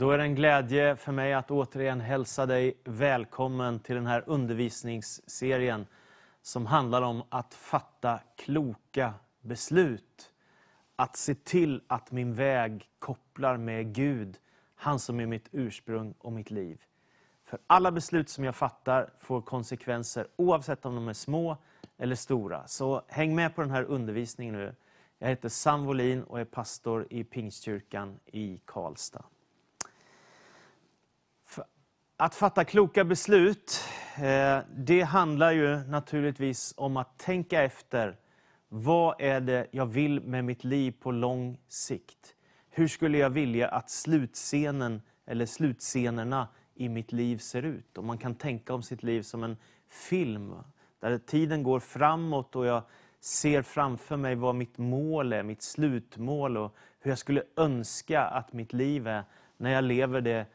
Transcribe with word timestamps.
Då 0.00 0.10
är 0.10 0.18
det 0.18 0.24
en 0.24 0.34
glädje 0.34 0.96
för 0.96 1.12
mig 1.12 1.34
att 1.34 1.50
återigen 1.50 2.00
hälsa 2.00 2.46
dig 2.46 2.74
välkommen 2.84 3.80
till 3.80 3.94
den 3.94 4.06
här 4.06 4.24
undervisningsserien 4.26 5.86
som 6.42 6.66
handlar 6.66 7.02
om 7.02 7.22
att 7.28 7.54
fatta 7.54 8.20
kloka 8.36 9.14
beslut. 9.40 10.32
Att 10.96 11.16
se 11.16 11.34
till 11.34 11.82
att 11.86 12.12
min 12.12 12.34
väg 12.34 12.88
kopplar 12.98 13.56
med 13.56 13.94
Gud, 13.94 14.38
han 14.74 14.98
som 14.98 15.20
är 15.20 15.26
mitt 15.26 15.48
ursprung 15.52 16.14
och 16.18 16.32
mitt 16.32 16.50
liv. 16.50 16.82
För 17.44 17.58
alla 17.66 17.92
beslut 17.92 18.28
som 18.28 18.44
jag 18.44 18.56
fattar 18.56 19.10
får 19.18 19.42
konsekvenser 19.42 20.26
oavsett 20.36 20.84
om 20.84 20.94
de 20.94 21.08
är 21.08 21.12
små 21.12 21.56
eller 21.98 22.16
stora. 22.16 22.66
Så 22.66 23.02
häng 23.08 23.34
med 23.34 23.54
på 23.54 23.60
den 23.60 23.70
här 23.70 23.84
undervisningen 23.84 24.54
nu. 24.54 24.74
Jag 25.18 25.28
heter 25.28 25.48
Sam 25.48 25.84
Wolin 25.84 26.22
och 26.22 26.40
är 26.40 26.44
pastor 26.44 27.06
i 27.10 27.24
Pingstkyrkan 27.24 28.18
i 28.26 28.60
Karlstad. 28.64 29.24
Att 32.22 32.34
fatta 32.34 32.64
kloka 32.64 33.04
beslut, 33.04 33.84
eh, 34.16 34.58
det 34.76 35.02
handlar 35.02 35.52
ju 35.52 35.76
naturligtvis 35.76 36.74
om 36.76 36.96
att 36.96 37.18
tänka 37.18 37.62
efter. 37.62 38.16
Vad 38.68 39.20
är 39.20 39.40
det 39.40 39.66
jag 39.70 39.86
vill 39.86 40.20
med 40.20 40.44
mitt 40.44 40.64
liv 40.64 40.94
på 41.00 41.10
lång 41.10 41.58
sikt? 41.68 42.34
Hur 42.70 42.88
skulle 42.88 43.18
jag 43.18 43.30
vilja 43.30 43.68
att 43.68 43.90
slutscenen, 43.90 45.02
eller 45.26 45.46
slutscenerna 45.46 46.48
i 46.74 46.88
mitt 46.88 47.12
liv 47.12 47.38
ser 47.38 47.62
ut? 47.62 47.98
Och 47.98 48.04
man 48.04 48.18
kan 48.18 48.34
tänka 48.34 48.74
om 48.74 48.82
sitt 48.82 49.02
liv 49.02 49.22
som 49.22 49.44
en 49.44 49.56
film, 49.88 50.54
där 51.00 51.18
tiden 51.18 51.62
går 51.62 51.80
framåt 51.80 52.56
och 52.56 52.66
jag 52.66 52.82
ser 53.20 53.62
framför 53.62 54.16
mig 54.16 54.34
vad 54.34 54.54
mitt 54.54 54.78
mål 54.78 55.32
är, 55.32 55.42
mitt 55.42 55.62
slutmål 55.62 56.56
och 56.56 56.76
hur 57.00 57.10
jag 57.10 57.18
skulle 57.18 57.42
önska 57.56 58.22
att 58.22 58.52
mitt 58.52 58.72
liv 58.72 59.06
är 59.06 59.24
när 59.56 59.70
jag 59.70 59.84
lever 59.84 60.20
det 60.20 60.46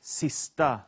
sista 0.00 0.80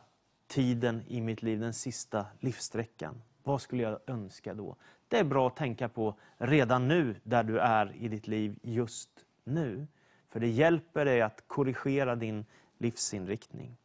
tiden 0.53 1.03
i 1.07 1.21
mitt 1.21 1.43
liv, 1.43 1.59
den 1.59 1.73
sista 1.73 2.25
livssträckan. 2.39 3.21
Vad 3.43 3.61
skulle 3.61 3.83
jag 3.83 3.99
önska 4.07 4.53
då? 4.53 4.75
Det 5.07 5.17
är 5.17 5.23
bra 5.23 5.47
att 5.47 5.55
tänka 5.55 5.89
på 5.89 6.15
redan 6.37 6.87
nu, 6.87 7.15
där 7.23 7.43
du 7.43 7.59
är 7.59 7.95
i 7.95 8.07
ditt 8.07 8.27
liv 8.27 8.59
just 8.61 9.09
nu. 9.43 9.87
För 10.29 10.39
det 10.39 10.47
hjälper 10.47 11.05
dig 11.05 11.21
att 11.21 11.43
korrigera 11.47 12.15
din 12.15 12.45
livsinriktning. 12.77 13.77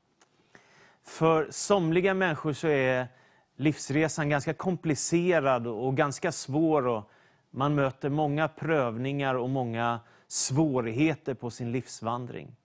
För 1.03 1.49
somliga 1.51 2.15
människor 2.15 2.53
så 2.53 2.69
är 2.69 3.09
livsresan 3.57 4.29
ganska 4.29 4.55
komplicerad 4.55 5.67
och 5.67 5.97
ganska 5.97 6.33
svår. 6.33 6.87
Och 6.87 7.11
man 7.51 7.75
möter 7.75 8.09
många 8.09 8.49
prövningar 8.49 9.35
och 9.35 9.51
många 9.51 10.01
svårigheter 10.27 11.35
på 11.35 11.51
sin 11.51 11.73
livsvandring. 11.73 12.57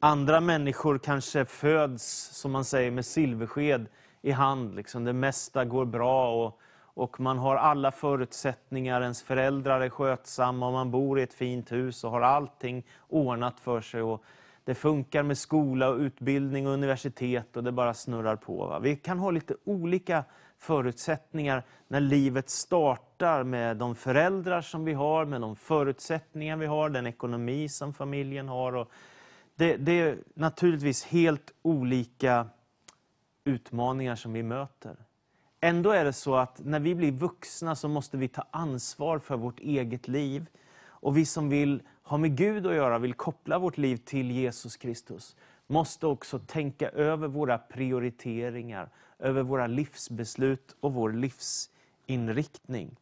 Andra 0.00 0.40
människor 0.40 0.98
kanske 0.98 1.44
föds, 1.44 2.30
som 2.32 2.52
man 2.52 2.64
säger, 2.64 2.90
med 2.90 3.06
silversked 3.06 3.86
i 4.22 4.30
hand. 4.30 4.74
Liksom. 4.74 5.04
Det 5.04 5.12
mesta 5.12 5.64
går 5.64 5.84
bra 5.84 6.44
och, 6.44 6.58
och 6.80 7.20
man 7.20 7.38
har 7.38 7.56
alla 7.56 7.92
förutsättningar. 7.92 9.02
Ens 9.02 9.22
föräldrar 9.22 9.80
är 9.80 9.88
skötsamma 9.88 10.66
och 10.66 10.72
man 10.72 10.90
bor 10.90 11.20
i 11.20 11.22
ett 11.22 11.34
fint 11.34 11.72
hus 11.72 12.04
och 12.04 12.10
har 12.10 12.20
allting 12.20 12.86
ordnat 13.08 13.60
för 13.60 13.80
sig. 13.80 14.02
Och 14.02 14.24
det 14.64 14.74
funkar 14.74 15.22
med 15.22 15.38
skola, 15.38 15.88
och 15.88 15.98
utbildning 15.98 16.66
och 16.66 16.72
universitet 16.72 17.56
och 17.56 17.64
det 17.64 17.72
bara 17.72 17.94
snurrar 17.94 18.36
på. 18.36 18.66
Va? 18.66 18.78
Vi 18.78 18.96
kan 18.96 19.18
ha 19.18 19.30
lite 19.30 19.54
olika 19.64 20.24
förutsättningar 20.58 21.62
när 21.88 22.00
livet 22.00 22.50
startar 22.50 23.44
med 23.44 23.76
de 23.76 23.94
föräldrar 23.94 24.60
som 24.60 24.84
vi 24.84 24.92
har, 24.92 25.24
med 25.24 25.40
de 25.40 25.56
förutsättningar 25.56 26.56
vi 26.56 26.66
har, 26.66 26.88
den 26.88 27.06
ekonomi 27.06 27.68
som 27.68 27.94
familjen 27.94 28.48
har. 28.48 28.72
Och 28.72 28.90
det, 29.58 29.76
det 29.76 29.92
är 29.92 30.18
naturligtvis 30.34 31.04
helt 31.04 31.54
olika 31.62 32.46
utmaningar 33.44 34.16
som 34.16 34.32
vi 34.32 34.42
möter. 34.42 34.96
Ändå 35.60 35.90
är 35.90 36.04
det 36.04 36.12
så 36.12 36.36
att 36.36 36.60
när 36.64 36.80
vi 36.80 36.94
blir 36.94 37.12
vuxna 37.12 37.76
så 37.76 37.88
måste 37.88 38.16
vi 38.16 38.28
ta 38.28 38.44
ansvar 38.50 39.18
för 39.18 39.36
vårt 39.36 39.60
eget 39.60 40.08
liv. 40.08 40.46
Och 40.80 41.16
vi 41.16 41.26
som 41.26 41.48
vill 41.48 41.82
ha 42.02 42.18
med 42.18 42.36
Gud 42.36 42.66
att 42.66 42.74
göra, 42.74 42.98
vill 42.98 43.14
koppla 43.14 43.58
vårt 43.58 43.78
liv 43.78 43.96
till 43.96 44.30
Jesus 44.30 44.76
Kristus, 44.76 45.36
måste 45.66 46.06
också 46.06 46.38
tänka 46.38 46.88
över 46.88 47.28
våra 47.28 47.58
prioriteringar, 47.58 48.88
över 49.18 49.42
våra 49.42 49.66
livsbeslut 49.66 50.76
och 50.80 50.94
vår 50.94 51.12
livsinriktning. 51.12 52.96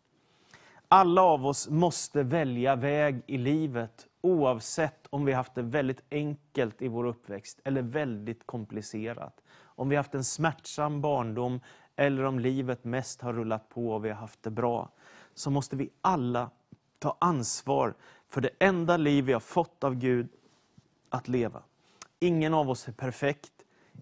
Alla 0.89 1.23
av 1.23 1.47
oss 1.47 1.69
måste 1.69 2.23
välja 2.23 2.77
väg 2.77 3.23
i 3.27 3.39
livet 3.39 4.07
oavsett 4.27 5.07
om 5.11 5.25
vi 5.25 5.33
haft 5.33 5.55
det 5.55 5.63
väldigt 5.63 6.03
enkelt 6.11 6.83
i 6.83 6.89
vår 6.89 7.05
uppväxt 7.05 7.61
eller 7.65 7.83
väldigt 7.83 8.47
komplicerat. 8.47 9.43
Om 9.63 9.89
vi 9.89 9.97
haft 9.97 10.15
en 10.15 10.25
smärtsam 10.25 11.01
barndom 11.01 11.61
eller 11.97 12.25
om 12.25 12.39
livet 12.39 12.85
mest 12.85 13.23
har 13.23 13.33
rullat 13.33 13.69
på 13.69 13.91
och 13.91 14.05
vi 14.05 14.09
har 14.09 14.17
haft 14.17 14.43
det 14.43 14.51
bra. 14.51 14.89
Så 15.35 15.51
måste 15.51 15.77
vi 15.77 15.91
alla 16.01 16.51
ta 16.99 17.17
ansvar 17.21 17.95
för 18.29 18.41
det 18.41 18.51
enda 18.59 18.97
liv 18.97 19.25
vi 19.25 19.33
har 19.33 19.41
fått 19.41 19.85
av 19.85 19.95
Gud 19.95 20.29
att 21.09 21.29
leva. 21.29 21.63
Ingen 22.19 22.55
av 22.55 22.71
oss 22.71 22.89
är 22.89 22.93
perfekt, 22.93 23.53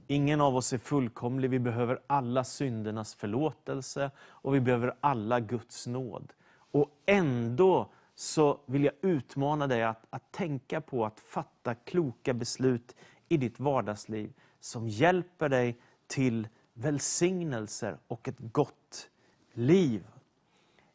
ingen 0.07 0.41
av 0.41 0.57
oss 0.57 0.73
är 0.73 0.79
fullkomlig. 0.79 1.51
Vi 1.51 1.59
behöver 1.59 2.01
alla 2.07 2.45
syndernas 2.45 3.15
förlåtelse 3.15 4.11
och 4.21 4.55
vi 4.55 4.61
behöver 4.61 4.95
alla 5.01 5.41
Guds 5.41 5.87
nåd. 5.87 6.33
Och 6.55 6.91
ändå 7.07 7.89
så 8.15 8.61
vill 8.67 8.85
jag 8.85 8.95
utmana 9.03 9.67
dig 9.67 9.83
att, 9.83 10.07
att 10.11 10.33
tänka 10.33 10.81
på 10.81 11.07
att 11.07 11.21
fatta 11.21 11.75
kloka 11.75 12.35
beslut 12.35 12.97
i 13.29 13.37
ditt 13.37 13.61
vardagsliv 13.61 14.33
som 14.61 14.89
hjälper 14.89 15.49
dig 15.49 15.79
till 16.07 16.49
välsignelser 16.75 17.99
och 18.07 18.29
ett 18.29 18.39
gott 18.39 19.11
liv. 19.53 20.05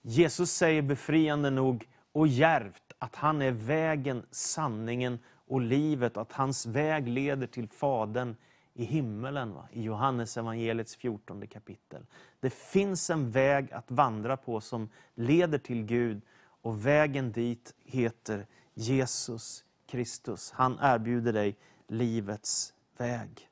Jesus 0.02 0.52
säger 0.52 0.81
befriande 0.81 1.50
nog 1.50 1.88
och 2.12 2.28
djärvt 2.28 2.94
att 2.97 3.16
han 3.16 3.41
är 3.41 3.52
vägen, 3.52 4.25
sanningen 4.31 5.19
och 5.47 5.62
livet, 5.62 6.18
att 6.18 6.31
hans 6.31 6.66
väg 6.66 7.08
leder 7.08 7.47
till 7.47 7.68
Fadern 7.68 8.35
i 8.74 8.84
himmelen, 8.84 9.53
va? 9.53 9.68
i 9.72 9.81
Johannes 9.81 10.38
evangeliets 10.38 10.96
14 10.96 11.47
kapitel. 11.47 12.06
Det 12.40 12.53
finns 12.53 13.09
en 13.09 13.31
väg 13.31 13.74
att 13.74 13.91
vandra 13.91 14.38
på 14.38 14.62
som 14.62 14.90
leder 15.16 15.58
till 15.58 15.84
Gud 15.84 16.22
och 16.62 16.86
vägen 16.86 17.31
dit 17.31 17.74
heter 17.86 18.46
Jesus 18.74 19.64
Kristus. 19.88 20.52
Han 20.52 20.80
erbjuder 20.81 21.34
dig 21.34 21.56
livets 21.88 22.74
väg. 22.97 23.50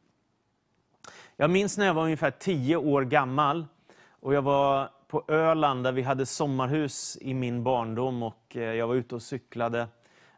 Jag 1.35 1.50
minns 1.50 1.78
när 1.78 1.85
jag 1.85 1.94
var 1.94 2.03
ungefär 2.03 2.31
tio 2.31 2.75
år 2.75 3.03
gammal 3.03 3.66
och 4.09 4.34
jag 4.34 4.41
var 4.41 4.90
på 5.07 5.23
Öland 5.28 5.84
där 5.84 5.91
vi 5.91 6.01
hade 6.01 6.25
sommarhus 6.25 7.18
i 7.22 7.34
min 7.34 7.63
barndom 7.63 8.23
och 8.23 8.57
eh, 8.57 8.62
jag 8.62 8.88
var 8.88 8.95
ute 8.95 9.16
och 9.16 9.22
cyklade. 9.22 9.88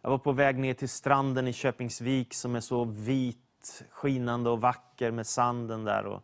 Jag 0.01 0.09
var 0.09 0.17
på 0.17 0.31
väg 0.31 0.57
ner 0.57 0.73
till 0.73 0.89
stranden 0.89 1.47
i 1.47 1.53
Köpingsvik 1.53 2.33
som 2.33 2.55
är 2.55 2.59
så 2.59 2.83
vit, 2.83 3.83
skinande 3.89 4.49
och 4.49 4.61
vacker 4.61 5.11
med 5.11 5.27
sanden 5.27 5.83
där. 5.83 6.05
Och, 6.05 6.23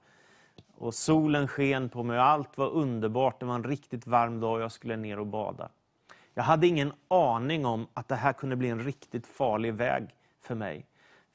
och 0.78 0.94
solen 0.94 1.48
sken 1.48 1.90
på 1.90 2.04
mig 2.04 2.18
och 2.18 2.26
allt 2.26 2.58
var 2.58 2.70
underbart. 2.70 3.40
Det 3.40 3.46
var 3.46 3.56
en 3.56 3.64
riktigt 3.64 4.08
varm 4.08 4.40
dag 4.40 4.54
och 4.54 4.62
jag 4.62 4.72
skulle 4.72 4.96
ner 4.96 5.20
och 5.20 5.28
bada. 5.28 5.70
Jag 6.38 6.44
hade 6.44 6.68
ingen 6.68 6.94
aning 7.08 7.66
om 7.66 7.88
att 7.94 8.08
det 8.08 8.16
här 8.16 8.34
kunde 8.34 8.56
bli 8.56 8.70
en 8.70 8.84
riktigt 8.84 9.28
farlig 9.28 9.74
väg 9.74 10.16
för 10.42 10.56
mig. 10.56 10.86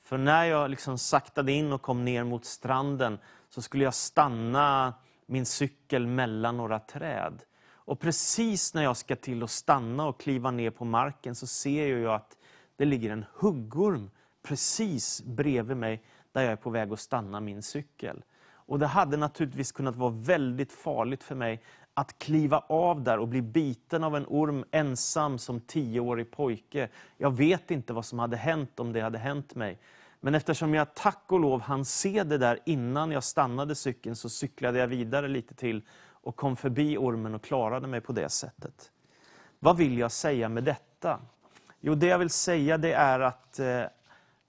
För 0.02 0.18
när 0.18 0.44
jag 0.44 0.70
liksom 0.70 0.98
saktade 0.98 1.52
in 1.52 1.72
och 1.72 1.82
kom 1.82 2.04
ner 2.04 2.24
mot 2.24 2.44
stranden 2.44 3.18
så 3.48 3.62
skulle 3.62 3.84
jag 3.84 3.94
stanna 3.94 4.94
min 5.26 5.46
cykel 5.46 6.06
mellan 6.06 6.56
några 6.56 6.78
träd. 6.78 7.42
Och 7.72 8.00
precis 8.00 8.74
när 8.74 8.82
jag 8.82 8.96
ska 8.96 9.16
till 9.16 9.42
att 9.42 9.50
stanna 9.50 10.06
och 10.06 10.20
kliva 10.20 10.50
ner 10.50 10.70
på 10.70 10.84
marken 10.84 11.34
så 11.34 11.46
ser 11.46 11.96
jag 11.96 12.14
att 12.14 12.36
det 12.76 12.84
ligger 12.84 13.10
en 13.10 13.24
huggorm 13.34 14.10
precis 14.42 15.22
bredvid 15.22 15.76
mig 15.76 16.02
där 16.32 16.42
jag 16.42 16.52
är 16.52 16.56
på 16.56 16.70
väg 16.70 16.92
att 16.92 17.00
stanna 17.00 17.40
min 17.40 17.62
cykel. 17.62 18.22
Och 18.70 18.78
Det 18.78 18.86
hade 18.86 19.16
naturligtvis 19.16 19.72
kunnat 19.72 19.96
vara 19.96 20.10
väldigt 20.10 20.72
farligt 20.72 21.24
för 21.24 21.34
mig 21.34 21.62
att 21.94 22.18
kliva 22.18 22.58
av 22.58 23.02
där 23.02 23.18
och 23.18 23.28
bli 23.28 23.42
biten 23.42 24.04
av 24.04 24.16
en 24.16 24.26
orm 24.28 24.64
ensam 24.70 25.38
som 25.38 25.60
tioårig 25.60 26.30
pojke. 26.30 26.88
Jag 27.18 27.36
vet 27.36 27.70
inte 27.70 27.92
vad 27.92 28.04
som 28.04 28.18
hade 28.18 28.36
hänt 28.36 28.80
om 28.80 28.92
det 28.92 29.00
hade 29.00 29.18
hänt 29.18 29.54
mig. 29.54 29.78
Men 30.20 30.34
eftersom 30.34 30.74
jag 30.74 30.94
tack 30.94 31.24
och 31.26 31.40
lov 31.40 31.60
hann 31.60 31.84
se 31.84 32.24
det 32.24 32.38
där 32.38 32.58
innan 32.66 33.10
jag 33.10 33.24
stannade 33.24 33.74
cykeln 33.74 34.16
så 34.16 34.28
cyklade 34.28 34.78
jag 34.78 34.86
vidare 34.86 35.28
lite 35.28 35.54
till 35.54 35.82
och 36.22 36.36
kom 36.36 36.56
förbi 36.56 36.96
ormen 36.98 37.34
och 37.34 37.42
klarade 37.42 37.86
mig 37.86 38.00
på 38.00 38.12
det 38.12 38.28
sättet. 38.28 38.90
Vad 39.58 39.76
vill 39.76 39.98
jag 39.98 40.12
säga 40.12 40.48
med 40.48 40.64
detta? 40.64 41.20
Jo, 41.80 41.94
det 41.94 42.06
jag 42.06 42.18
vill 42.18 42.30
säga 42.30 42.78
det 42.78 42.92
är 42.92 43.20
att 43.20 43.58
eh, 43.58 43.82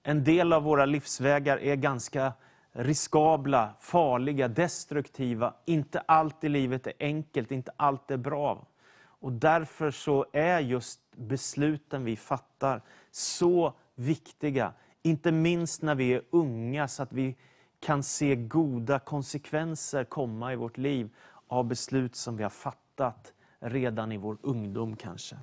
en 0.02 0.24
del 0.24 0.52
av 0.52 0.62
våra 0.62 0.86
livsvägar 0.86 1.58
är 1.58 1.76
ganska 1.76 2.32
riskabla, 2.72 3.74
farliga, 3.80 4.48
destruktiva. 4.48 5.54
Inte 5.64 6.00
allt 6.00 6.44
i 6.44 6.48
livet 6.48 6.86
är 6.86 6.92
enkelt, 7.00 7.50
inte 7.50 7.72
allt 7.76 8.10
är 8.10 8.16
bra. 8.16 8.66
Och 9.04 9.32
därför 9.32 9.90
så 9.90 10.26
är 10.32 10.60
just 10.60 11.00
besluten 11.16 12.04
vi 12.04 12.16
fattar 12.16 12.82
så 13.10 13.72
viktiga 13.94 14.72
Inte 15.02 15.32
minst 15.32 15.82
när 15.82 15.94
vi 15.94 16.12
är 16.14 16.22
unga, 16.30 16.88
så 16.88 17.02
att 17.02 17.12
vi 17.12 17.36
kan 17.80 18.02
se 18.02 18.36
goda 18.36 18.98
konsekvenser 18.98 20.04
komma 20.04 20.52
i 20.52 20.56
vårt 20.56 20.78
liv 20.78 21.10
av 21.48 21.64
beslut 21.64 22.16
som 22.16 22.36
vi 22.36 22.42
har 22.42 22.50
fattat 22.50 23.32
redan 23.58 24.12
i 24.12 24.16
vår 24.16 24.38
ungdom 24.42 24.96
kanske. 24.96 25.36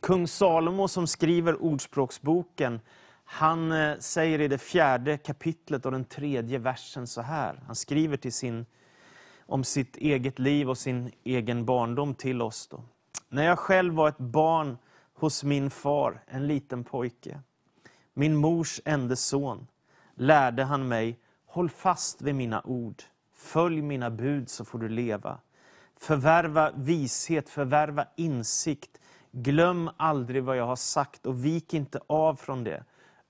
Kung 0.00 0.28
Salomo 0.28 0.88
som 0.88 1.06
skriver 1.06 1.62
Ordspråksboken, 1.62 2.80
han 3.32 3.72
eh, 3.72 3.98
säger 3.98 4.40
i 4.40 4.48
det 4.48 4.58
fjärde 4.58 5.16
kapitlet 5.16 5.86
och 5.86 5.92
den 5.92 6.04
tredje 6.04 6.58
versen 6.58 7.06
så 7.06 7.22
här. 7.22 7.62
Han 7.66 7.76
skriver 7.76 8.16
till 8.16 8.32
sin, 8.32 8.66
om 9.46 9.64
sitt 9.64 9.96
eget 9.96 10.38
liv 10.38 10.70
och 10.70 10.78
sin 10.78 11.12
egen 11.24 11.64
barndom 11.64 12.14
till 12.14 12.42
oss. 12.42 12.68
Då. 12.68 12.84
När 13.28 13.44
jag 13.44 13.58
själv 13.58 13.94
var 13.94 14.08
ett 14.08 14.18
barn 14.18 14.78
hos 15.14 15.44
min 15.44 15.70
far, 15.70 16.22
en 16.26 16.46
liten 16.46 16.84
pojke, 16.84 17.40
min 18.14 18.36
mors 18.36 18.80
enda 18.84 19.16
son, 19.16 19.66
lärde 20.14 20.64
han 20.64 20.88
mig, 20.88 21.18
håll 21.46 21.70
fast 21.70 22.22
vid 22.22 22.34
mina 22.34 22.62
ord, 22.64 23.02
följ 23.34 23.82
mina 23.82 24.10
bud 24.10 24.48
så 24.48 24.64
får 24.64 24.78
du 24.78 24.88
leva. 24.88 25.38
Förvärva 25.96 26.70
vishet, 26.74 27.48
förvärva 27.48 28.06
insikt, 28.16 29.00
glöm 29.30 29.90
aldrig 29.96 30.44
vad 30.44 30.56
jag 30.56 30.66
har 30.66 30.76
sagt 30.76 31.26
och 31.26 31.44
vik 31.44 31.74
inte 31.74 32.00
av 32.06 32.36
från 32.36 32.64
det. 32.64 32.84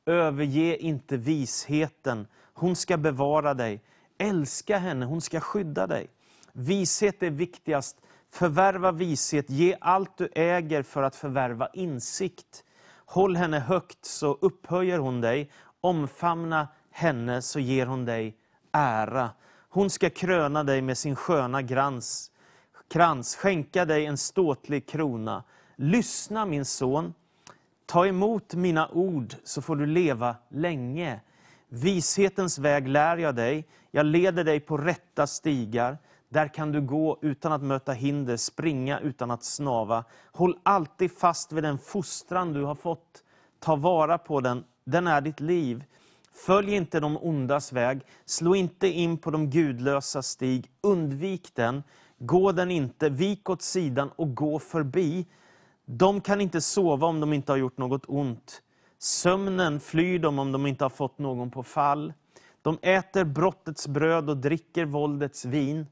Överge 0.06 0.76
inte 0.76 1.16
visheten, 1.16 2.26
hon 2.54 2.76
ska 2.76 2.96
bevara 2.96 3.54
dig. 3.54 3.80
Älska 4.18 4.78
henne, 4.78 5.06
hon 5.06 5.20
ska 5.20 5.40
skydda 5.40 5.86
dig. 5.86 6.08
Vishet 6.52 7.22
är 7.22 7.30
viktigast. 7.30 7.96
Förvärva 8.30 8.92
vishet, 8.92 9.50
ge 9.50 9.76
allt 9.80 10.16
du 10.16 10.28
äger 10.34 10.82
för 10.82 11.02
att 11.02 11.16
förvärva 11.16 11.68
insikt. 11.72 12.64
Håll 13.06 13.36
henne 13.36 13.58
högt 13.58 14.04
så 14.04 14.38
upphöjer 14.40 14.98
hon 14.98 15.20
dig, 15.20 15.50
omfamna 15.80 16.68
henne 16.90 17.42
så 17.42 17.60
ger 17.60 17.86
hon 17.86 18.04
dig 18.04 18.36
ära. 18.72 19.30
Hon 19.68 19.90
ska 19.90 20.10
kröna 20.10 20.64
dig 20.64 20.82
med 20.82 20.98
sin 20.98 21.16
sköna 21.16 21.62
grans, 21.62 22.30
krans, 22.88 23.36
skänka 23.36 23.84
dig 23.84 24.06
en 24.06 24.18
ståtlig 24.18 24.88
krona. 24.88 25.44
Lyssna 25.76 26.46
min 26.46 26.64
son, 26.64 27.14
ta 27.92 28.06
emot 28.06 28.54
mina 28.54 28.88
ord 28.88 29.34
så 29.44 29.62
får 29.62 29.76
du 29.76 29.86
leva 29.86 30.36
länge. 30.48 31.20
Vishetens 31.68 32.58
väg 32.58 32.88
lär 32.88 33.16
jag 33.16 33.34
dig, 33.34 33.68
jag 33.90 34.06
leder 34.06 34.44
dig 34.44 34.60
på 34.60 34.76
rätta 34.76 35.26
stigar. 35.26 35.98
Där 36.28 36.54
kan 36.54 36.72
du 36.72 36.80
gå 36.80 37.18
utan 37.22 37.52
att 37.52 37.62
möta 37.62 37.92
hinder, 37.92 38.36
springa 38.36 39.00
utan 39.00 39.30
att 39.30 39.44
snava. 39.44 40.04
Håll 40.32 40.58
alltid 40.62 41.18
fast 41.18 41.52
vid 41.52 41.64
den 41.64 41.78
fostran 41.78 42.52
du 42.52 42.64
har 42.64 42.74
fått. 42.74 43.24
Ta 43.60 43.76
vara 43.76 44.18
på 44.18 44.40
den, 44.40 44.64
den 44.84 45.06
är 45.06 45.20
ditt 45.20 45.40
liv. 45.40 45.84
Följ 46.46 46.74
inte 46.74 47.00
de 47.00 47.16
ondas 47.16 47.72
väg, 47.72 48.00
slå 48.24 48.54
inte 48.54 48.88
in 48.88 49.18
på 49.18 49.30
de 49.30 49.50
gudlösa 49.50 50.22
stig. 50.22 50.70
Undvik 50.80 51.54
den, 51.54 51.82
gå 52.18 52.52
den 52.52 52.70
inte, 52.70 53.08
vik 53.08 53.50
åt 53.50 53.62
sidan 53.62 54.10
och 54.16 54.34
gå 54.34 54.58
förbi. 54.58 55.26
De 55.94 56.20
kan 56.20 56.40
inte 56.40 56.60
sova 56.60 57.06
om 57.06 57.20
de 57.20 57.32
inte 57.32 57.52
har 57.52 57.56
gjort 57.56 57.78
något 57.78 58.04
ont. 58.08 58.62
Sömnen 58.98 59.80
flyr 59.80 60.18
de 60.18 60.38
om 60.38 60.52
de 60.52 60.66
inte 60.66 60.84
har 60.84 60.90
fått 60.90 61.18
någon 61.18 61.50
på 61.50 61.62
fall. 61.62 62.12
De 62.62 62.78
äter 62.82 63.24
brottets 63.24 63.88
bröd 63.88 64.30
och 64.30 64.36
dricker 64.36 64.84
våldets 64.84 65.44
vin. 65.44 65.86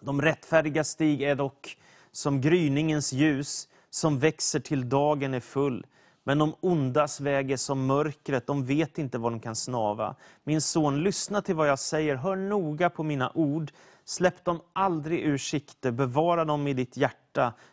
De 0.00 0.22
rättfärdiga 0.22 0.84
stig 0.84 1.22
är 1.22 1.34
dock 1.34 1.78
som 2.12 2.40
gryningens 2.40 3.12
ljus, 3.12 3.68
som 3.90 4.18
växer 4.18 4.60
till 4.60 4.88
dagen 4.88 5.34
är 5.34 5.40
full. 5.40 5.86
Men 6.24 6.38
de 6.38 6.54
ondas 6.60 7.20
väg 7.20 7.50
är 7.50 7.56
som 7.56 7.86
mörkret, 7.86 8.46
de 8.46 8.64
vet 8.64 8.98
inte 8.98 9.18
vad 9.18 9.32
de 9.32 9.40
kan 9.40 9.56
snava. 9.56 10.16
Min 10.44 10.60
son, 10.60 11.02
lyssna 11.02 11.42
till 11.42 11.54
vad 11.54 11.68
jag 11.68 11.78
säger, 11.78 12.16
hör 12.16 12.36
noga 12.36 12.90
på 12.90 13.02
mina 13.02 13.32
ord. 13.34 13.72
Släpp 14.04 14.44
dem 14.44 14.60
aldrig 14.72 15.20
ur 15.20 15.38
sikte, 15.38 15.92
bevara 15.92 16.44
dem 16.44 16.66
i 16.66 16.74
ditt 16.74 16.96
hjärta, 16.96 17.21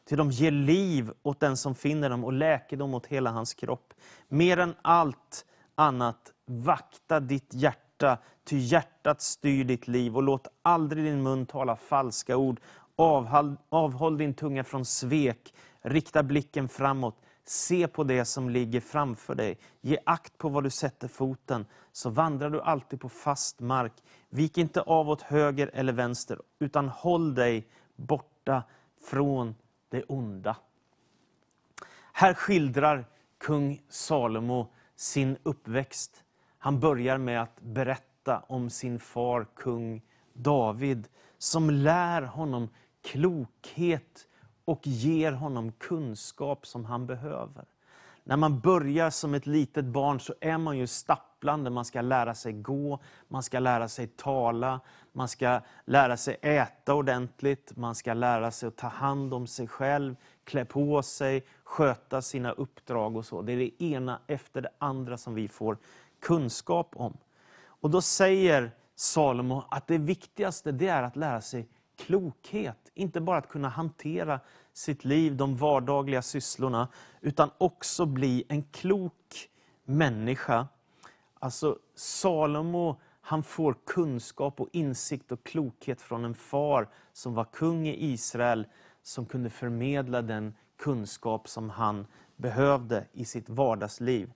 till 0.05 0.17
de 0.17 0.31
ger 0.31 0.51
liv 0.51 1.11
åt 1.23 1.39
den 1.39 1.57
som 1.57 1.75
finner 1.75 2.09
dem 2.09 2.25
och 2.25 2.33
läkedom 2.33 2.93
åt 2.93 3.05
hela 3.05 3.31
hans 3.31 3.53
kropp. 3.53 3.93
Mer 4.27 4.57
än 4.57 4.75
allt 4.81 5.45
annat, 5.75 6.33
vakta 6.45 7.19
ditt 7.19 7.53
hjärta, 7.53 8.17
ty 8.43 8.57
hjärtat 8.57 9.21
styr 9.21 9.63
ditt 9.63 9.87
liv 9.87 10.15
och 10.15 10.23
låt 10.23 10.47
aldrig 10.61 11.03
din 11.03 11.23
mun 11.23 11.45
tala 11.45 11.75
falska 11.75 12.37
ord. 12.37 12.59
Avhåll, 12.95 13.57
avhåll 13.69 14.17
din 14.17 14.33
tunga 14.33 14.63
från 14.63 14.85
svek, 14.85 15.53
rikta 15.81 16.23
blicken 16.23 16.69
framåt. 16.69 17.15
Se 17.45 17.87
på 17.87 18.03
det 18.03 18.25
som 18.25 18.49
ligger 18.49 18.79
framför 18.79 19.35
dig. 19.35 19.57
Ge 19.81 19.97
akt 20.05 20.37
på 20.37 20.49
var 20.49 20.61
du 20.61 20.69
sätter 20.69 21.07
foten, 21.07 21.65
så 21.91 22.09
vandrar 22.09 22.49
du 22.49 22.61
alltid 22.61 23.01
på 23.01 23.09
fast 23.09 23.59
mark. 23.59 23.93
Vik 24.29 24.57
inte 24.57 24.81
av 24.81 25.09
åt 25.09 25.21
höger 25.21 25.71
eller 25.73 25.93
vänster, 25.93 26.39
utan 26.59 26.89
håll 26.89 27.35
dig 27.35 27.67
borta 27.95 28.63
från 29.01 29.55
det 29.89 30.03
onda. 30.03 30.57
Här 32.13 32.33
skildrar 32.33 33.05
kung 33.37 33.81
Salomo 33.89 34.67
sin 34.95 35.37
uppväxt. 35.43 36.23
Han 36.57 36.79
börjar 36.79 37.17
med 37.17 37.41
att 37.41 37.61
berätta 37.61 38.39
om 38.47 38.69
sin 38.69 38.99
far, 38.99 39.47
kung 39.55 40.01
David, 40.33 41.07
som 41.37 41.69
lär 41.69 42.21
honom 42.21 42.69
klokhet 43.01 44.27
och 44.65 44.87
ger 44.87 45.31
honom 45.31 45.71
kunskap 45.71 46.67
som 46.67 46.85
han 46.85 47.07
behöver. 47.07 47.65
När 48.23 48.37
man 48.37 48.59
börjar 48.59 49.09
som 49.09 49.33
ett 49.33 49.45
litet 49.45 49.85
barn 49.85 50.19
så 50.19 50.33
är 50.39 50.57
man 50.57 50.77
ju 50.77 50.87
stapplande. 51.39 51.69
Man 51.69 51.85
ska 51.85 52.01
lära 52.01 52.35
sig 52.35 52.53
gå, 52.53 52.99
man 53.27 53.43
ska 53.43 53.59
lära 53.59 53.87
sig 53.87 54.07
tala, 54.07 54.79
man 55.13 55.27
ska 55.27 55.61
lära 55.85 56.17
sig 56.17 56.37
äta 56.41 56.93
ordentligt, 56.93 57.77
man 57.77 57.95
ska 57.95 58.13
lära 58.13 58.51
sig 58.51 58.67
att 58.67 58.77
ta 58.77 58.87
hand 58.87 59.33
om 59.33 59.47
sig 59.47 59.67
själv, 59.67 60.15
klä 60.43 60.65
på 60.65 61.01
sig, 61.03 61.43
sköta 61.63 62.21
sina 62.21 62.51
uppdrag 62.51 63.17
och 63.17 63.25
så. 63.25 63.41
Det 63.41 63.53
är 63.53 63.57
det 63.57 63.83
ena 63.83 64.19
efter 64.27 64.61
det 64.61 64.69
andra 64.79 65.17
som 65.17 65.33
vi 65.33 65.47
får 65.47 65.77
kunskap 66.21 66.91
om. 66.95 67.17
Och 67.81 67.89
då 67.89 68.01
säger 68.01 68.71
Salomo 68.95 69.63
att 69.71 69.87
det 69.87 69.97
viktigaste 69.97 70.71
det 70.71 70.87
är 70.87 71.03
att 71.03 71.15
lära 71.15 71.41
sig 71.41 71.67
klokhet. 71.97 72.77
Inte 72.95 73.21
bara 73.21 73.37
att 73.37 73.49
kunna 73.49 73.69
hantera 73.69 74.39
sitt 74.73 75.05
liv, 75.05 75.35
de 75.35 75.55
vardagliga 75.55 76.21
sysslorna, 76.21 76.87
utan 77.21 77.49
också 77.57 78.05
bli 78.05 78.43
en 78.49 78.63
klok 78.63 79.49
människa. 79.85 80.67
Alltså 81.39 81.79
Salomo, 81.95 82.99
han 83.21 83.43
får 83.43 83.75
kunskap 83.85 84.61
och 84.61 84.69
insikt 84.71 85.31
och 85.31 85.43
klokhet 85.43 86.01
från 86.01 86.25
en 86.25 86.35
far 86.35 86.89
som 87.13 87.33
var 87.33 87.45
kung 87.45 87.87
i 87.87 88.11
Israel, 88.11 88.67
som 89.01 89.25
kunde 89.25 89.49
förmedla 89.49 90.21
den 90.21 90.53
kunskap 90.77 91.49
som 91.49 91.69
han 91.69 92.07
behövde 92.35 93.05
i 93.13 93.25
sitt 93.25 93.49
vardagsliv. 93.49 94.31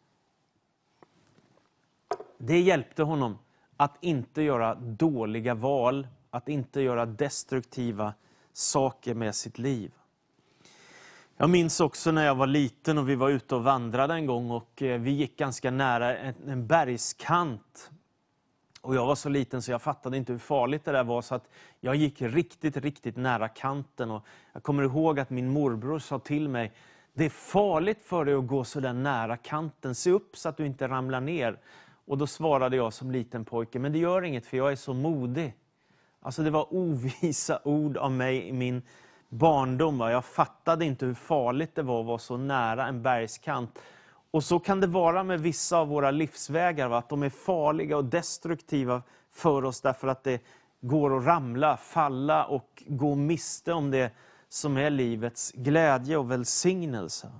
Det 2.38 2.60
hjälpte 2.60 3.04
honom 3.04 3.38
att 3.78 3.98
inte 4.02 4.42
göra 4.42 4.76
dåliga 4.76 5.54
val, 5.54 6.08
att 6.30 6.50
inte 6.50 6.82
göra 6.82 7.06
destruktiva 7.06 8.14
saker 8.54 9.14
med 9.14 9.36
sitt 9.36 9.58
liv. 9.58 9.94
Jag 11.38 11.50
minns 11.50 11.80
också 11.80 12.12
när 12.12 12.26
jag 12.26 12.36
var 12.36 12.48
liten 12.48 12.98
och 12.98 13.10
vi 13.10 13.16
var 13.16 13.30
ute 13.30 13.56
och 13.56 13.64
vandrade 13.64 14.14
en 14.14 14.26
gång 14.26 14.52
och 14.52 14.82
eh, 14.82 15.00
vi 15.00 15.12
gick 15.12 15.38
ganska 15.38 15.72
nära 15.72 16.18
en 16.18 16.68
bergskant. 16.68 17.92
Och 18.82 18.96
jag 18.96 19.06
var 19.06 19.16
så 19.16 19.30
liten 19.30 19.62
så 19.62 19.72
jag 19.72 19.82
fattade 19.82 20.18
inte 20.18 20.32
hur 20.32 20.40
farligt 20.40 20.86
det 20.86 20.92
där 20.92 21.04
var 21.04 21.22
så 21.22 21.36
att 21.36 21.50
jag 21.80 21.96
gick 21.96 22.22
riktigt, 22.22 22.78
riktigt 22.78 23.18
nära 23.18 23.48
kanten. 23.48 24.12
Och 24.12 24.26
jag 24.54 24.64
kommer 24.64 24.84
ihåg 24.84 25.20
att 25.20 25.30
min 25.30 25.50
morbror 25.50 26.00
sa 26.00 26.20
till 26.20 26.50
mig, 26.50 26.72
det 27.14 27.26
är 27.26 27.30
farligt 27.30 28.04
för 28.04 28.26
dig 28.26 28.34
att 28.34 28.48
gå 28.48 28.64
så 28.64 28.80
där 28.80 28.94
nära 28.94 29.38
kanten, 29.38 29.96
se 29.96 30.12
upp 30.12 30.38
så 30.38 30.50
att 30.50 30.58
du 30.58 30.66
inte 30.66 30.88
ramlar 30.88 31.22
ner. 31.22 31.60
Och 32.06 32.18
då 32.18 32.28
svarade 32.28 32.76
jag 32.76 32.94
som 32.94 33.12
liten 33.12 33.46
pojke, 33.46 33.80
men 33.80 33.92
det 33.92 34.00
gör 34.00 34.22
inget 34.22 34.46
för 34.46 34.58
jag 34.58 34.72
är 34.72 34.76
så 34.76 34.94
modig. 34.94 35.54
Alltså 36.20 36.44
det 36.44 36.50
var 36.50 36.74
ovisa 36.74 37.60
ord 37.64 37.98
av 37.98 38.12
mig 38.12 38.48
i 38.48 38.54
min 38.54 38.82
barndom. 39.34 39.98
Va? 39.98 40.12
Jag 40.12 40.26
fattade 40.26 40.86
inte 40.86 41.06
hur 41.06 41.14
farligt 41.14 41.76
det 41.76 41.82
var 41.82 42.00
att 42.00 42.06
vara 42.06 42.18
så 42.18 42.38
nära 42.38 42.88
en 42.88 43.02
bergskant. 43.02 43.80
Och 44.32 44.44
så 44.44 44.60
kan 44.60 44.80
det 44.80 44.88
vara 44.88 45.24
med 45.24 45.40
vissa 45.40 45.78
av 45.78 45.88
våra 45.88 46.12
livsvägar, 46.12 46.88
va? 46.88 46.98
att 46.98 47.10
de 47.10 47.24
är 47.24 47.30
farliga 47.30 47.98
och 47.98 48.06
destruktiva 48.06 49.02
för 49.32 49.66
oss 49.66 49.82
därför 49.82 50.08
att 50.08 50.24
det 50.24 50.42
går 50.82 51.18
att 51.18 51.26
ramla, 51.26 51.78
falla 51.78 52.46
och 52.46 52.84
gå 52.88 53.16
miste 53.16 53.74
om 53.74 53.92
det 53.92 54.12
som 54.50 54.78
är 54.78 54.90
livets 54.90 55.52
glädje 55.52 56.18
och 56.18 56.32
välsignelse. 56.32 57.32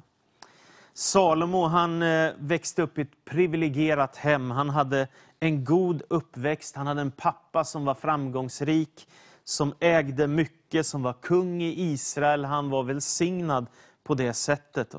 Salomo 0.94 1.66
han 1.66 2.02
eh, 2.02 2.32
växte 2.38 2.82
upp 2.82 2.98
i 2.98 3.02
ett 3.02 3.26
privilegierat 3.26 4.18
hem. 4.18 4.52
Han 4.52 4.70
hade 4.70 5.08
en 5.40 5.66
god 5.66 6.02
uppväxt. 6.08 6.76
Han 6.76 6.88
hade 6.88 7.02
en 7.02 7.12
pappa 7.12 7.64
som 7.64 7.86
var 7.86 7.94
framgångsrik, 7.94 9.08
som 9.44 9.74
ägde 9.80 10.28
mycket, 10.28 10.86
som 10.86 11.04
var 11.04 11.14
kung 11.14 11.62
i 11.62 11.92
Israel. 11.92 12.46
Han 12.46 12.70
var 12.70 12.84
välsignad 12.84 13.66
på 14.04 14.14
det 14.14 14.34
sättet. 14.34 14.96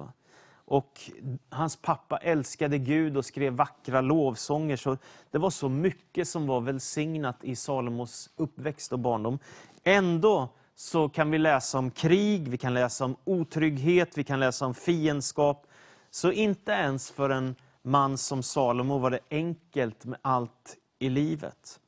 Och 0.66 1.00
hans 1.48 1.76
pappa 1.76 2.16
älskade 2.16 2.78
Gud 2.78 3.16
och 3.16 3.24
skrev 3.24 3.52
vackra 3.52 4.00
lovsånger. 4.00 4.76
Så 4.76 4.96
det 5.30 5.38
var 5.38 5.50
så 5.50 5.68
mycket 5.68 6.28
som 6.28 6.46
var 6.46 6.60
välsignat 6.60 7.44
i 7.44 7.56
Salomos 7.56 8.30
uppväxt 8.36 8.92
och 8.92 8.98
barndom. 8.98 9.38
Ändå 9.84 10.48
så 10.74 11.08
kan 11.08 11.30
vi 11.30 11.38
läsa 11.38 11.78
om 11.78 11.90
krig, 11.90 12.48
vi 12.48 12.58
kan 12.58 12.74
läsa 12.74 13.04
om 13.04 13.16
otrygghet, 13.24 14.18
vi 14.18 14.24
kan 14.24 14.40
läsa 14.40 14.66
om 14.66 14.74
fiendskap. 14.74 15.66
Så 16.10 16.32
inte 16.32 16.72
ens 16.72 17.10
för 17.10 17.30
en 17.30 17.54
man 17.82 18.18
som 18.18 18.42
Salomo 18.42 18.98
var 18.98 19.10
det 19.10 19.20
enkelt 19.30 20.04
med 20.04 20.18
allt 20.22 20.76
i 20.98 21.08
livet. 21.08 21.80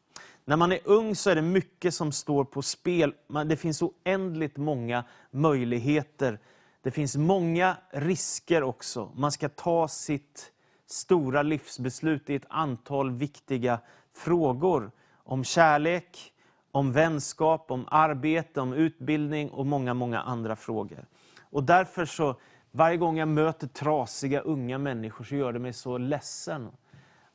När 0.49 0.57
man 0.57 0.73
är 0.73 0.81
ung 0.85 1.15
så 1.15 1.31
är 1.31 1.35
det 1.35 1.43
mycket 1.43 1.95
som 1.95 2.13
står 2.13 2.45
på 2.45 2.63
spel. 2.63 3.15
Det 3.47 3.57
finns 3.57 3.83
oändligt 3.83 4.57
många 4.57 5.05
möjligheter. 5.31 6.39
Det 6.83 6.91
finns 6.91 7.17
många 7.17 7.77
risker 7.91 8.63
också. 8.63 9.13
Man 9.15 9.33
ska 9.33 9.49
ta 9.49 9.89
sitt 9.89 10.53
stora 10.87 11.43
livsbeslut 11.43 12.31
i 12.31 12.35
ett 12.35 12.47
antal 12.49 13.11
viktiga 13.11 13.81
frågor. 14.15 14.91
Om 15.25 15.45
kärlek, 15.45 16.33
om 16.71 16.93
vänskap, 16.93 17.71
om 17.71 17.85
arbete, 17.91 18.61
om 18.61 18.73
utbildning 18.73 19.51
och 19.51 19.67
många, 19.67 19.95
många 19.95 20.21
andra 20.21 20.57
frågor. 20.57 21.07
Och 21.41 21.65
därför 21.65 22.05
så, 22.05 22.37
varje 22.71 22.97
gång 22.97 23.19
jag 23.19 23.29
möter 23.29 23.67
trasiga 23.67 24.41
unga 24.41 24.79
människor 24.79 25.25
så 25.25 25.37
gör 25.37 25.53
det 25.53 25.59
mig 25.59 25.73
så 25.73 25.99
ledsen. 25.99 26.69